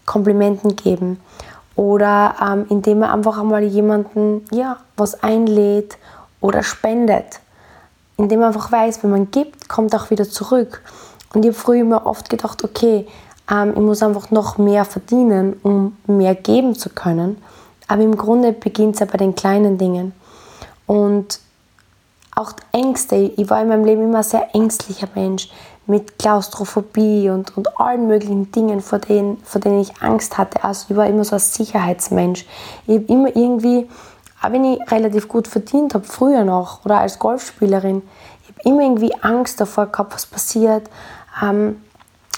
Komplimenten 0.05 0.75
geben. 0.75 1.19
Oder 1.75 2.35
ähm, 2.41 2.65
indem 2.69 2.99
man 2.99 3.11
einfach 3.11 3.39
einmal 3.39 3.63
jemanden 3.63 4.45
ja, 4.51 4.77
was 4.97 5.23
einlädt 5.23 5.97
oder 6.41 6.63
spendet 6.63 7.39
indem 8.19 8.41
man 8.41 8.49
einfach 8.49 8.69
weiß, 8.69 9.01
wenn 9.01 9.11
man 9.11 9.31
gibt, 9.31 9.69
kommt 9.69 9.95
auch 9.95 10.09
wieder 10.09 10.29
zurück. 10.29 10.81
Und 11.33 11.45
ich 11.45 11.51
habe 11.51 11.59
früher 11.59 11.81
immer 11.81 12.05
oft 12.05 12.29
gedacht, 12.29 12.63
okay, 12.65 13.07
ähm, 13.51 13.73
ich 13.75 13.81
muss 13.81 14.03
einfach 14.03 14.31
noch 14.31 14.57
mehr 14.57 14.85
verdienen, 14.85 15.59
um 15.63 15.97
mehr 16.07 16.35
geben 16.35 16.75
zu 16.75 16.89
können. 16.89 17.37
Aber 17.87 18.03
im 18.03 18.17
Grunde 18.17 18.53
beginnt 18.53 18.95
es 18.95 18.99
ja 18.99 19.05
bei 19.05 19.17
den 19.17 19.35
kleinen 19.35 19.77
Dingen. 19.77 20.13
Und 20.85 21.39
auch 22.35 22.53
Ängste, 22.71 23.15
ich 23.15 23.49
war 23.49 23.61
in 23.61 23.67
meinem 23.67 23.83
Leben 23.83 24.03
immer 24.03 24.19
ein 24.19 24.23
sehr 24.23 24.53
ängstlicher 24.53 25.07
Mensch 25.15 25.49
mit 25.87 26.19
Klaustrophobie 26.19 27.29
und, 27.29 27.57
und 27.57 27.79
allen 27.79 28.07
möglichen 28.07 28.51
Dingen, 28.51 28.79
vor 28.79 28.99
denen, 28.99 29.37
vor 29.43 29.59
denen 29.59 29.81
ich 29.81 30.01
Angst 30.01 30.37
hatte. 30.37 30.63
Also 30.63 30.85
ich 30.89 30.95
war 30.95 31.07
immer 31.07 31.25
so 31.25 31.35
ein 31.35 31.39
Sicherheitsmensch. 31.39 32.45
Ich 32.85 32.95
habe 32.95 33.05
immer 33.05 33.35
irgendwie, 33.35 33.89
auch 34.41 34.51
wenn 34.51 34.63
ich 34.65 34.79
relativ 34.91 35.27
gut 35.27 35.47
verdient 35.47 35.95
habe, 35.95 36.05
früher 36.05 36.43
noch 36.43 36.85
oder 36.85 36.99
als 36.99 37.17
Golfspielerin, 37.17 38.03
ich 38.43 38.49
habe 38.49 38.69
immer 38.69 38.83
irgendwie 38.83 39.15
Angst 39.21 39.59
davor 39.59 39.87
gehabt, 39.87 40.13
was 40.13 40.27
passiert. 40.27 40.87
Ähm, 41.41 41.81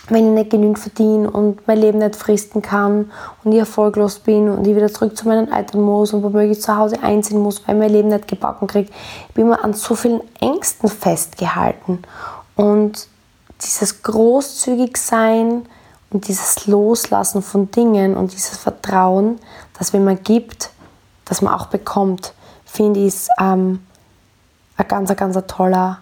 wenn 0.09 0.29
ich 0.29 0.33
nicht 0.33 0.49
genügend 0.49 0.79
verdiene 0.79 1.29
und 1.29 1.65
mein 1.67 1.77
Leben 1.77 1.99
nicht 1.99 2.15
fristen 2.15 2.61
kann 2.61 3.11
und 3.43 3.51
ich 3.51 3.59
erfolglos 3.59 4.19
bin 4.19 4.49
und 4.49 4.65
ich 4.65 4.75
wieder 4.75 4.91
zurück 4.91 5.15
zu 5.15 5.27
meinen 5.27 5.51
Eltern 5.51 5.81
muss 5.81 6.13
und 6.13 6.23
womöglich 6.23 6.61
zu 6.61 6.75
Hause 6.75 7.01
einziehen 7.01 7.39
muss, 7.39 7.65
weil 7.67 7.75
mein 7.75 7.91
Leben 7.91 8.09
nicht 8.09 8.27
gebacken 8.27 8.67
kriegt. 8.67 8.91
Ich 9.29 9.33
bin 9.35 9.45
immer 9.45 9.63
an 9.63 9.73
so 9.73 9.95
vielen 9.95 10.21
Ängsten 10.39 10.89
festgehalten. 10.89 11.99
Und 12.55 13.07
dieses 13.61 14.01
großzügig 14.01 14.97
sein 14.97 15.65
und 16.09 16.27
dieses 16.27 16.67
Loslassen 16.67 17.41
von 17.41 17.71
Dingen 17.71 18.17
und 18.17 18.33
dieses 18.33 18.57
Vertrauen, 18.57 19.39
dass 19.77 19.93
wenn 19.93 20.03
man 20.03 20.21
gibt, 20.23 20.71
dass 21.25 21.41
man 21.41 21.53
auch 21.53 21.67
bekommt, 21.67 22.33
finde 22.65 23.01
ich 23.01 23.27
ähm, 23.39 23.85
ein 24.77 24.87
ganz, 24.87 25.15
ganz 25.15 25.37
toller 25.47 25.99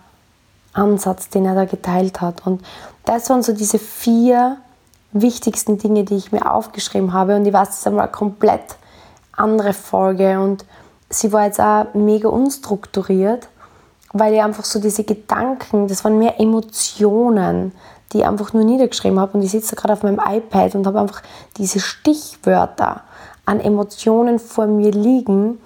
Ansatz, 0.73 1.29
den 1.29 1.45
er 1.45 1.55
da 1.55 1.65
geteilt 1.65 2.21
hat. 2.21 2.45
Und 2.45 2.63
das 3.09 3.27
waren 3.31 3.41
so 3.41 3.53
diese 3.53 3.79
vier 3.79 4.57
wichtigsten 5.13 5.79
Dinge, 5.79 6.03
die 6.03 6.15
ich 6.15 6.31
mir 6.31 6.51
aufgeschrieben 6.51 7.11
habe. 7.11 7.35
Und 7.35 7.45
ich 7.45 7.51
weiß, 7.51 7.69
das 7.69 7.79
ist 7.79 7.87
einmal 7.87 8.03
eine 8.03 8.11
komplett 8.11 8.75
andere 9.31 9.73
Folge 9.73 10.39
und 10.39 10.63
sie 11.09 11.33
war 11.33 11.45
jetzt 11.45 11.59
auch 11.59 11.87
mega 11.95 12.29
unstrukturiert, 12.29 13.47
weil 14.13 14.35
ich 14.35 14.41
einfach 14.43 14.63
so 14.63 14.79
diese 14.79 15.05
Gedanken, 15.05 15.87
das 15.87 16.03
waren 16.03 16.19
mehr 16.19 16.39
Emotionen, 16.39 17.71
die 18.13 18.19
ich 18.19 18.27
einfach 18.27 18.53
nur 18.53 18.63
niedergeschrieben 18.63 19.19
habe. 19.19 19.39
Und 19.39 19.43
ich 19.43 19.51
sitze 19.51 19.75
gerade 19.75 19.93
auf 19.93 20.03
meinem 20.03 20.21
iPad 20.23 20.75
und 20.75 20.85
habe 20.85 20.99
einfach 20.99 21.23
diese 21.57 21.79
Stichwörter 21.79 23.01
an 23.45 23.59
Emotionen 23.59 24.37
vor 24.37 24.67
mir 24.67 24.91
liegen 24.91 25.57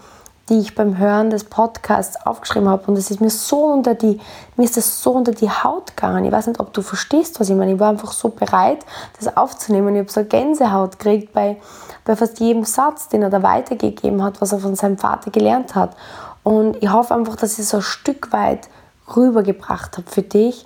die 0.50 0.60
ich 0.60 0.76
beim 0.76 0.98
Hören 0.98 1.30
des 1.30 1.46
Podcasts 1.46 2.26
aufgeschrieben 2.26 2.68
habe. 2.68 2.84
Und 2.88 2.98
es 2.98 3.10
ist 3.10 3.22
mir 3.22 3.30
so 3.30 3.66
unter 3.66 3.96
die, 3.96 4.20
mir 4.58 4.66
ist 4.66 4.76
das 4.76 5.02
so 5.02 5.12
unter 5.12 5.32
die 5.32 5.50
Haut 5.50 5.96
gegangen. 5.96 6.26
Ich 6.26 6.32
weiß 6.32 6.48
nicht, 6.48 6.60
ob 6.60 6.74
du 6.74 6.82
verstehst, 6.82 7.40
was 7.40 7.50
ich 7.50 7.56
meine. 7.56 7.74
Ich 7.74 7.80
war 7.80 7.90
einfach 7.90 8.12
so 8.12 8.30
bereit, 8.30 8.86
das 9.18 9.38
aufzunehmen. 9.38 9.96
Ich 9.96 10.02
habe 10.02 10.12
so 10.12 10.24
Gänsehaut 10.26 11.00
gekriegt 11.00 11.32
bei, 11.32 11.58
bei 12.04 12.16
fast 12.16 12.40
jedem 12.40 12.66
Satz, 12.66 13.08
den 13.08 13.22
er 13.22 13.30
da 13.30 13.42
weitergegeben 13.42 14.22
hat, 14.22 14.42
was 14.42 14.52
er 14.52 14.60
von 14.60 14.76
seinem 14.76 14.98
Vater 14.98 15.32
gelernt 15.32 15.76
hat. 15.76 15.96
Und 16.44 16.82
ich 16.84 16.92
hoffe 16.92 17.16
einfach, 17.16 17.38
dass 17.38 17.58
ich 17.58 17.66
so 17.66 17.78
ein 17.78 17.84
Stück 17.84 18.34
weit 18.34 18.68
rübergebracht 19.16 19.98
habe 19.98 20.10
für 20.10 20.24
dich. 20.24 20.66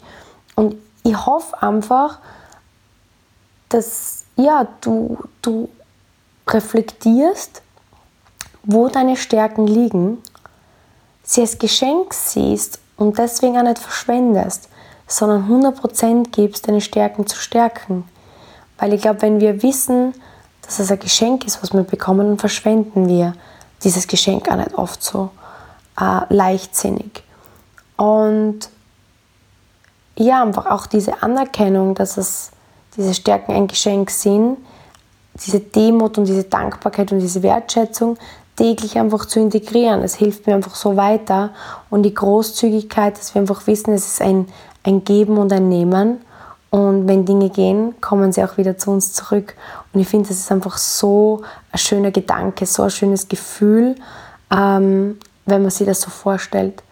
Und 0.55 0.75
ich 1.03 1.25
hoffe 1.25 1.61
einfach, 1.61 2.17
dass 3.69 4.25
ja, 4.35 4.67
du, 4.81 5.17
du 5.41 5.69
reflektierst, 6.47 7.61
wo 8.67 8.89
deine 8.89 9.15
Stärken 9.15 9.65
liegen, 9.65 10.21
sie 11.23 11.41
als 11.41 11.58
Geschenk 11.58 12.13
siehst 12.13 12.80
und 12.97 13.17
deswegen 13.17 13.58
auch 13.58 13.63
nicht 13.63 13.80
verschwendest, 13.80 14.69
sondern 15.08 15.49
100% 15.49 16.32
gibst, 16.32 16.67
deine 16.67 16.82
Stärken 16.82 17.25
zu 17.25 17.38
stärken. 17.38 18.03
Weil 18.77 18.93
ich 18.93 19.01
glaube, 19.01 19.21
wenn 19.21 19.39
wir 19.39 19.63
wissen, 19.63 20.13
dass 20.62 20.80
es 20.80 20.91
ein 20.91 20.99
Geschenk 20.99 21.45
ist, 21.45 21.63
was 21.63 21.73
wir 21.73 21.84
bekommen, 21.84 22.27
dann 22.27 22.38
verschwenden 22.38 23.08
wir 23.08 23.34
dieses 23.84 24.06
Geschenk 24.06 24.49
auch 24.51 24.58
nicht 24.58 24.73
oft 24.73 25.01
so 25.01 25.30
äh, 25.99 26.21
leichtsinnig. 26.30 27.23
Und 27.95 28.69
ja, 30.17 30.43
einfach 30.43 30.65
auch 30.65 30.88
diese 30.88 31.23
Anerkennung, 31.23 31.95
dass 31.95 32.17
es 32.17 32.51
diese 32.97 33.13
Stärken 33.13 33.53
ein 33.53 33.67
Geschenk 33.67 34.10
sind, 34.10 34.58
diese 35.36 35.62
Demut 35.62 36.17
und 36.17 36.25
diese 36.25 36.43
Dankbarkeit 36.43 37.13
und 37.13 37.19
diese 37.19 37.43
Wertschätzung, 37.43 38.17
täglich 38.58 38.98
einfach 39.00 39.26
zu 39.26 39.39
integrieren. 39.39 40.02
Es 40.04 40.15
hilft 40.15 40.48
mir 40.48 40.56
einfach 40.56 40.76
so 40.76 40.98
weiter. 40.98 41.52
Und 41.89 42.04
die 42.04 42.13
Großzügigkeit, 42.13 43.17
dass 43.17 43.34
wir 43.34 43.41
einfach 43.41 43.65
wissen, 43.67 43.93
es 43.93 44.06
ist 44.06 44.22
ein, 44.22 44.48
ein 44.84 45.06
Geben 45.06 45.38
und 45.38 45.54
ein 45.54 45.70
Nehmen. 45.70 46.22
Und 46.70 47.08
wenn 47.08 47.26
Dinge 47.26 47.50
gehen, 47.50 47.96
kommen 48.02 48.34
sie 48.34 48.43
auch 48.43 48.58
wieder 48.58 48.78
zu 48.78 48.91
uns 48.91 49.13
zurück. 49.13 49.56
Und 49.93 50.02
ich 50.02 50.08
finde, 50.08 50.28
das 50.28 50.38
ist 50.38 50.52
einfach 50.52 50.78
so 50.78 51.43
ein 51.72 51.78
schöner 51.78 52.12
Gedanke, 52.12 52.65
so 52.65 52.84
ein 52.84 52.89
schönes 52.89 53.30
Gefühl, 53.30 53.96
ähm, 54.52 55.17
wenn 55.46 55.62
man 55.62 55.72
sich 55.72 55.88
das 55.88 56.02
so 56.02 56.10
vorstellt. 56.10 56.84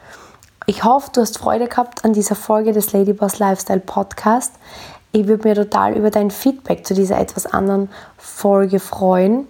Ich 0.67 0.84
hoffe, 0.84 1.12
du 1.13 1.21
hast 1.21 1.38
Freude 1.38 1.67
gehabt 1.67 2.06
an 2.06 2.13
dieser 2.13 2.36
Folge 2.36 2.71
des 2.71 2.93
Ladyboss 2.93 3.38
Lifestyle 3.39 3.82
Podcast. 3.82 4.54
Ich 5.12 5.28
würde 5.28 5.47
mir 5.47 5.56
total 5.56 5.95
über 5.95 6.10
dein 6.10 6.32
Feedback 6.32 6.88
zu 6.88 6.93
dieser 6.93 7.19
etwas 7.19 7.45
anderen 7.45 7.89
Folge 8.17 8.80
freuen. 8.80 9.47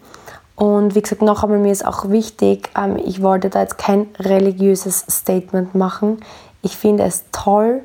Und 0.55 0.95
wie 0.95 1.01
gesagt, 1.01 1.21
noch 1.21 1.43
einmal, 1.43 1.59
mir 1.59 1.71
ist 1.71 1.85
auch 1.85 2.09
wichtig, 2.09 2.69
ähm, 2.77 2.97
ich 2.97 3.21
wollte 3.21 3.49
da 3.49 3.61
jetzt 3.61 3.77
kein 3.77 4.07
religiöses 4.19 5.05
Statement 5.09 5.75
machen. 5.75 6.19
Ich 6.61 6.77
finde 6.77 7.03
es 7.03 7.25
toll, 7.31 7.81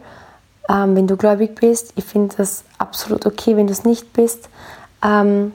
ähm, 0.69 0.95
wenn 0.95 1.07
du 1.07 1.17
gläubig 1.17 1.57
bist. 1.57 1.93
Ich 1.97 2.05
finde 2.05 2.37
es 2.39 2.65
absolut 2.79 3.27
okay, 3.27 3.57
wenn 3.57 3.67
du 3.67 3.73
es 3.73 3.85
nicht 3.85 4.13
bist. 4.13 4.49
Ähm, 5.03 5.53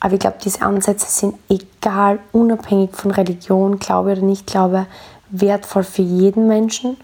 aber 0.00 0.14
ich 0.14 0.20
glaube, 0.20 0.38
diese 0.42 0.62
Ansätze 0.62 1.06
sind 1.06 1.36
egal, 1.48 2.18
unabhängig 2.32 2.90
von 2.96 3.12
Religion, 3.12 3.78
Glaube 3.78 4.12
oder 4.12 4.22
Nicht-Glaube, 4.22 4.86
wertvoll 5.30 5.84
für 5.84 6.02
jeden 6.02 6.48
Menschen. 6.48 6.96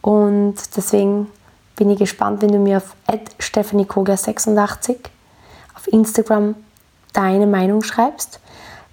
Und 0.00 0.54
deswegen 0.74 1.26
bin 1.76 1.90
ich 1.90 1.98
gespannt, 1.98 2.40
wenn 2.40 2.52
du 2.52 2.58
mir 2.58 2.78
auf 2.78 2.96
stephaniekogler86 3.38 4.96
auf 5.76 5.86
Instagram 5.88 6.54
deine 7.12 7.46
Meinung 7.46 7.82
schreibst. 7.82 8.40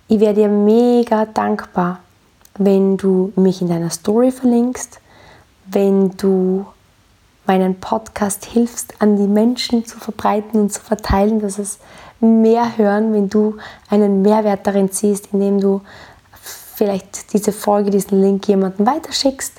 Ich 0.07 0.19
wäre 0.19 0.35
dir 0.35 0.49
mega 0.49 1.25
dankbar, 1.25 1.99
wenn 2.59 2.95
du 2.95 3.33
mich 3.35 3.61
in 3.61 3.69
deiner 3.69 3.89
Story 3.89 4.31
verlinkst, 4.31 4.99
wenn 5.65 6.15
du 6.17 6.65
meinen 7.47 7.79
Podcast 7.79 8.45
hilfst, 8.45 8.93
an 8.99 9.17
die 9.17 9.27
Menschen 9.27 9.83
zu 9.85 9.97
verbreiten 9.97 10.61
und 10.61 10.71
zu 10.71 10.81
verteilen, 10.81 11.41
dass 11.41 11.57
es 11.57 11.79
mehr 12.19 12.77
hören, 12.77 13.13
wenn 13.13 13.29
du 13.29 13.57
einen 13.89 14.21
Mehrwert 14.21 14.67
darin 14.67 14.89
siehst, 14.89 15.29
indem 15.33 15.59
du 15.59 15.81
vielleicht 16.75 17.33
diese 17.33 17.51
Folge, 17.51 17.89
diesen 17.89 18.21
Link 18.21 18.47
jemandem 18.47 18.85
weiterschickst, 18.85 19.53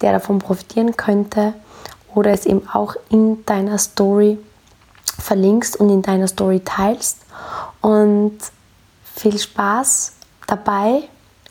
der 0.00 0.12
davon 0.12 0.38
profitieren 0.38 0.96
könnte 0.96 1.54
oder 2.14 2.30
es 2.30 2.46
eben 2.46 2.68
auch 2.72 2.94
in 3.10 3.44
deiner 3.46 3.78
Story 3.78 4.38
verlinkst 5.18 5.76
und 5.80 5.90
in 5.90 6.02
deiner 6.02 6.28
Story 6.28 6.60
teilst. 6.64 7.18
Und 7.80 8.38
viel 9.18 9.38
Spaß 9.38 10.12
dabei 10.46 11.02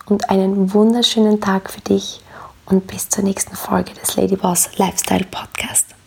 und 0.06 0.30
einen 0.30 0.72
wunderschönen 0.72 1.40
Tag 1.40 1.70
für 1.70 1.80
dich 1.80 2.20
und 2.66 2.86
bis 2.86 3.08
zur 3.08 3.24
nächsten 3.24 3.56
Folge 3.56 3.92
des 3.94 4.16
Ladyboss 4.16 4.76
Lifestyle 4.78 5.24
Podcast. 5.24 5.97